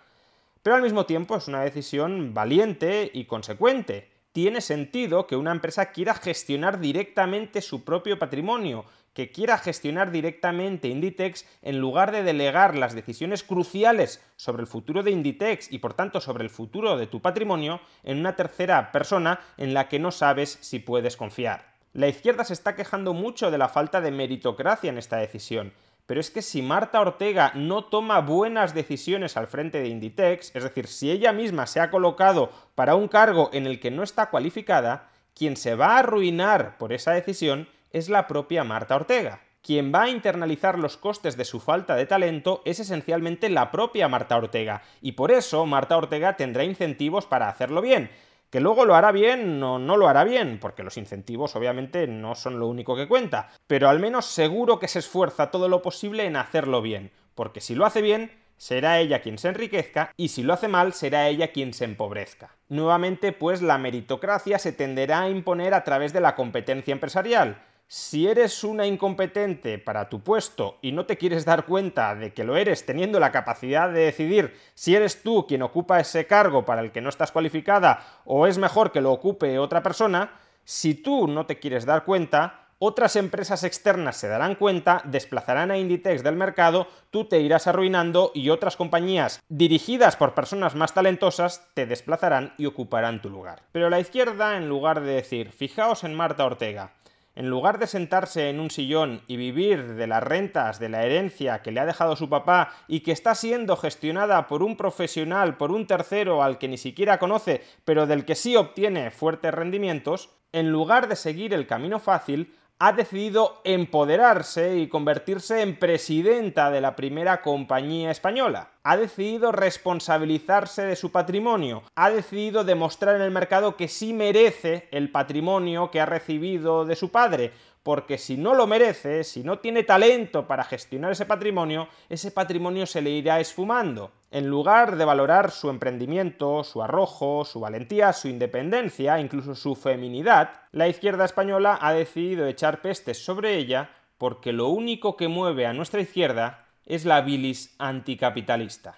pero 0.61 0.75
al 0.75 0.81
mismo 0.81 1.05
tiempo 1.05 1.35
es 1.35 1.47
una 1.47 1.61
decisión 1.61 2.33
valiente 2.33 3.09
y 3.13 3.25
consecuente. 3.25 4.11
Tiene 4.33 4.61
sentido 4.61 5.27
que 5.27 5.35
una 5.35 5.51
empresa 5.51 5.91
quiera 5.91 6.13
gestionar 6.13 6.79
directamente 6.79 7.61
su 7.61 7.85
propio 7.85 8.19
patrimonio, 8.19 8.85
que 9.15 9.31
quiera 9.31 9.57
gestionar 9.57 10.11
directamente 10.11 10.89
Inditex 10.89 11.45
en 11.61 11.79
lugar 11.79 12.11
de 12.11 12.21
delegar 12.21 12.75
las 12.75 12.93
decisiones 12.93 13.43
cruciales 13.43 14.21
sobre 14.35 14.61
el 14.61 14.67
futuro 14.67 15.03
de 15.03 15.11
Inditex 15.11 15.71
y 15.71 15.79
por 15.79 15.93
tanto 15.93 16.19
sobre 16.19 16.43
el 16.43 16.49
futuro 16.49 16.97
de 16.97 17.07
tu 17.07 17.21
patrimonio 17.21 17.79
en 18.03 18.19
una 18.19 18.35
tercera 18.35 18.91
persona 18.91 19.39
en 19.55 19.73
la 19.73 19.87
que 19.87 19.99
no 19.99 20.11
sabes 20.11 20.59
si 20.59 20.79
puedes 20.79 21.15
confiar. 21.15 21.73
La 21.93 22.09
izquierda 22.09 22.43
se 22.43 22.51
está 22.51 22.75
quejando 22.75 23.13
mucho 23.13 23.51
de 23.51 23.57
la 23.57 23.69
falta 23.69 24.01
de 24.01 24.11
meritocracia 24.11 24.89
en 24.89 24.97
esta 24.97 25.15
decisión, 25.15 25.71
pero 26.07 26.19
es 26.19 26.29
que 26.29 26.41
si 26.41 26.61
Marta 26.61 26.99
Ortega 26.99 27.53
no 27.55 27.85
toma 27.85 28.19
buenas 28.19 28.73
decisiones 28.73 29.37
al 29.37 29.47
frente 29.47 29.81
de 29.81 29.87
Inditex, 29.87 30.53
es 30.53 30.63
decir, 30.63 30.87
si 30.87 31.09
ella 31.09 31.31
misma 31.31 31.67
se 31.67 31.79
ha 31.79 31.89
colocado 31.89 32.51
para 32.75 32.95
un 32.95 33.07
cargo 33.07 33.49
en 33.53 33.65
el 33.65 33.79
que 33.79 33.91
no 33.91 34.03
está 34.03 34.29
cualificada, 34.29 35.09
quien 35.33 35.55
se 35.55 35.75
va 35.75 35.95
a 35.95 35.99
arruinar 35.99 36.77
por 36.77 36.91
esa 36.91 37.13
decisión 37.13 37.69
es 37.95 38.09
la 38.09 38.27
propia 38.27 38.65
Marta 38.65 38.97
Ortega. 38.97 39.39
Quien 39.61 39.93
va 39.95 40.03
a 40.03 40.09
internalizar 40.09 40.77
los 40.77 40.97
costes 40.97 41.37
de 41.37 41.45
su 41.45 41.61
falta 41.61 41.95
de 41.95 42.05
talento 42.05 42.61
es 42.65 42.81
esencialmente 42.81 43.49
la 43.49 43.71
propia 43.71 44.09
Marta 44.09 44.35
Ortega, 44.35 44.81
y 45.01 45.13
por 45.13 45.31
eso 45.31 45.65
Marta 45.65 45.95
Ortega 45.95 46.35
tendrá 46.35 46.65
incentivos 46.65 47.25
para 47.25 47.47
hacerlo 47.47 47.81
bien. 47.81 48.11
Que 48.49 48.59
luego 48.59 48.83
lo 48.83 48.95
hará 48.95 49.13
bien 49.13 49.63
o 49.63 49.79
no 49.79 49.95
lo 49.95 50.09
hará 50.09 50.25
bien, 50.25 50.59
porque 50.59 50.83
los 50.83 50.97
incentivos 50.97 51.55
obviamente 51.55 52.05
no 52.05 52.35
son 52.35 52.59
lo 52.59 52.67
único 52.67 52.97
que 52.97 53.07
cuenta, 53.07 53.49
pero 53.65 53.87
al 53.87 54.01
menos 54.01 54.25
seguro 54.25 54.77
que 54.77 54.89
se 54.89 54.99
esfuerza 54.99 55.49
todo 55.49 55.69
lo 55.69 55.81
posible 55.81 56.25
en 56.25 56.35
hacerlo 56.35 56.81
bien, 56.81 57.11
porque 57.33 57.61
si 57.61 57.75
lo 57.75 57.85
hace 57.85 58.01
bien, 58.01 58.29
será 58.57 58.99
ella 58.99 59.21
quien 59.21 59.37
se 59.37 59.47
enriquezca 59.47 60.11
y 60.17 60.27
si 60.27 60.43
lo 60.43 60.53
hace 60.53 60.67
mal, 60.67 60.91
será 60.91 61.29
ella 61.29 61.53
quien 61.53 61.73
se 61.73 61.85
empobrezca. 61.85 62.57
Nuevamente, 62.67 63.31
pues 63.31 63.61
la 63.61 63.77
meritocracia 63.77 64.59
se 64.59 64.73
tenderá 64.73 65.21
a 65.21 65.29
imponer 65.29 65.73
a 65.73 65.85
través 65.85 66.11
de 66.11 66.19
la 66.19 66.35
competencia 66.35 66.91
empresarial, 66.91 67.63
si 67.87 68.27
eres 68.27 68.63
una 68.63 68.87
incompetente 68.87 69.77
para 69.77 70.09
tu 70.09 70.21
puesto 70.21 70.79
y 70.81 70.91
no 70.91 71.05
te 71.05 71.17
quieres 71.17 71.45
dar 71.45 71.65
cuenta 71.65 72.15
de 72.15 72.33
que 72.33 72.43
lo 72.43 72.57
eres 72.57 72.85
teniendo 72.85 73.19
la 73.19 73.31
capacidad 73.31 73.89
de 73.89 74.05
decidir 74.05 74.55
si 74.73 74.95
eres 74.95 75.21
tú 75.21 75.45
quien 75.47 75.61
ocupa 75.61 75.99
ese 75.99 76.25
cargo 76.25 76.65
para 76.65 76.81
el 76.81 76.91
que 76.91 77.01
no 77.01 77.09
estás 77.09 77.31
cualificada 77.31 78.21
o 78.25 78.47
es 78.47 78.57
mejor 78.57 78.91
que 78.91 79.01
lo 79.01 79.11
ocupe 79.11 79.59
otra 79.59 79.83
persona, 79.83 80.31
si 80.63 80.95
tú 80.95 81.27
no 81.27 81.45
te 81.45 81.59
quieres 81.59 81.85
dar 81.85 82.05
cuenta, 82.05 82.65
otras 82.79 83.15
empresas 83.15 83.63
externas 83.63 84.17
se 84.17 84.27
darán 84.27 84.55
cuenta, 84.55 85.01
desplazarán 85.05 85.71
a 85.71 85.77
Inditex 85.77 86.23
del 86.23 86.35
mercado, 86.35 86.87
tú 87.09 87.25
te 87.25 87.39
irás 87.39 87.67
arruinando 87.67 88.31
y 88.33 88.49
otras 88.49 88.75
compañías 88.75 89.41
dirigidas 89.47 90.17
por 90.17 90.33
personas 90.33 90.75
más 90.75 90.93
talentosas 90.93 91.69
te 91.73 91.85
desplazarán 91.85 92.53
y 92.57 92.65
ocuparán 92.65 93.21
tu 93.21 93.29
lugar. 93.29 93.61
Pero 93.71 93.89
la 93.89 93.99
izquierda, 93.99 94.57
en 94.57 94.67
lugar 94.67 95.01
de 95.01 95.13
decir, 95.13 95.51
fijaos 95.51 96.03
en 96.03 96.15
Marta 96.15 96.45
Ortega, 96.45 96.91
en 97.35 97.49
lugar 97.49 97.79
de 97.79 97.87
sentarse 97.87 98.49
en 98.49 98.59
un 98.59 98.71
sillón 98.71 99.21
y 99.27 99.37
vivir 99.37 99.95
de 99.95 100.07
las 100.07 100.23
rentas 100.23 100.79
de 100.79 100.89
la 100.89 101.03
herencia 101.03 101.61
que 101.61 101.71
le 101.71 101.79
ha 101.79 101.85
dejado 101.85 102.15
su 102.15 102.29
papá 102.29 102.73
y 102.87 103.01
que 103.01 103.11
está 103.11 103.35
siendo 103.35 103.75
gestionada 103.75 104.47
por 104.47 104.63
un 104.63 104.77
profesional, 104.77 105.57
por 105.57 105.71
un 105.71 105.85
tercero 105.85 106.43
al 106.43 106.57
que 106.57 106.67
ni 106.67 106.77
siquiera 106.77 107.19
conoce, 107.19 107.61
pero 107.83 108.07
del 108.07 108.25
que 108.25 108.35
sí 108.35 108.55
obtiene 108.55 109.11
fuertes 109.11 109.53
rendimientos, 109.53 110.29
en 110.53 110.71
lugar 110.71 111.09
de 111.09 111.17
seguir 111.17 111.53
el 111.53 111.67
camino 111.67 111.99
fácil, 111.99 112.55
ha 112.77 112.91
decidido 112.91 113.61
empoderarse 113.63 114.77
y 114.77 114.87
convertirse 114.87 115.61
en 115.61 115.79
presidenta 115.79 116.71
de 116.71 116.81
la 116.81 116.95
primera 116.95 117.41
compañía 117.41 118.11
española. 118.11 118.71
Ha 118.83 118.97
decidido 118.97 119.53
responsabilizarse 119.53 120.81
de 120.81 120.97
su 120.97 121.11
patrimonio. 121.11 121.83
Ha 121.95 122.09
decidido 122.09 122.65
demostrar 122.65 123.15
en 123.15 123.21
el 123.21 123.31
mercado 123.31 123.77
que 123.77 123.87
sí 123.87 124.13
merece 124.13 124.89
el 124.91 125.09
patrimonio 125.09 125.89
que 125.89 126.01
ha 126.01 126.05
recibido 126.05 126.83
de 126.83 126.97
su 126.97 127.11
padre 127.11 127.53
porque 127.85 128.17
si 128.17 128.35
no 128.35 128.55
lo 128.55 128.65
merece, 128.65 129.23
si 129.23 129.43
no 129.43 129.59
tiene 129.59 129.83
talento 129.83 130.47
para 130.47 130.63
gestionar 130.63 131.11
ese 131.11 131.27
patrimonio, 131.27 131.87
ese 132.09 132.31
patrimonio 132.31 132.87
se 132.87 132.99
le 132.99 133.11
irá 133.11 133.39
esfumando. 133.39 134.11
En 134.31 134.47
lugar 134.47 134.95
de 134.95 135.05
valorar 135.05 135.51
su 135.51 135.69
emprendimiento, 135.69 136.63
su 136.63 136.81
arrojo, 136.81 137.45
su 137.45 137.59
valentía, 137.59 138.11
su 138.11 138.27
independencia, 138.27 139.19
incluso 139.19 139.53
su 139.53 139.75
feminidad, 139.75 140.49
la 140.71 140.87
izquierda 140.87 141.25
española 141.25 141.77
ha 141.79 141.93
decidido 141.93 142.47
echar 142.47 142.81
pestes 142.81 143.23
sobre 143.23 143.55
ella 143.55 143.91
porque 144.17 144.51
lo 144.51 144.69
único 144.69 145.15
que 145.15 145.27
mueve 145.27 145.67
a 145.67 145.73
nuestra 145.73 146.01
izquierda 146.01 146.65
es 146.87 147.05
la 147.05 147.21
bilis 147.21 147.75
anticapitalista. 147.77 148.97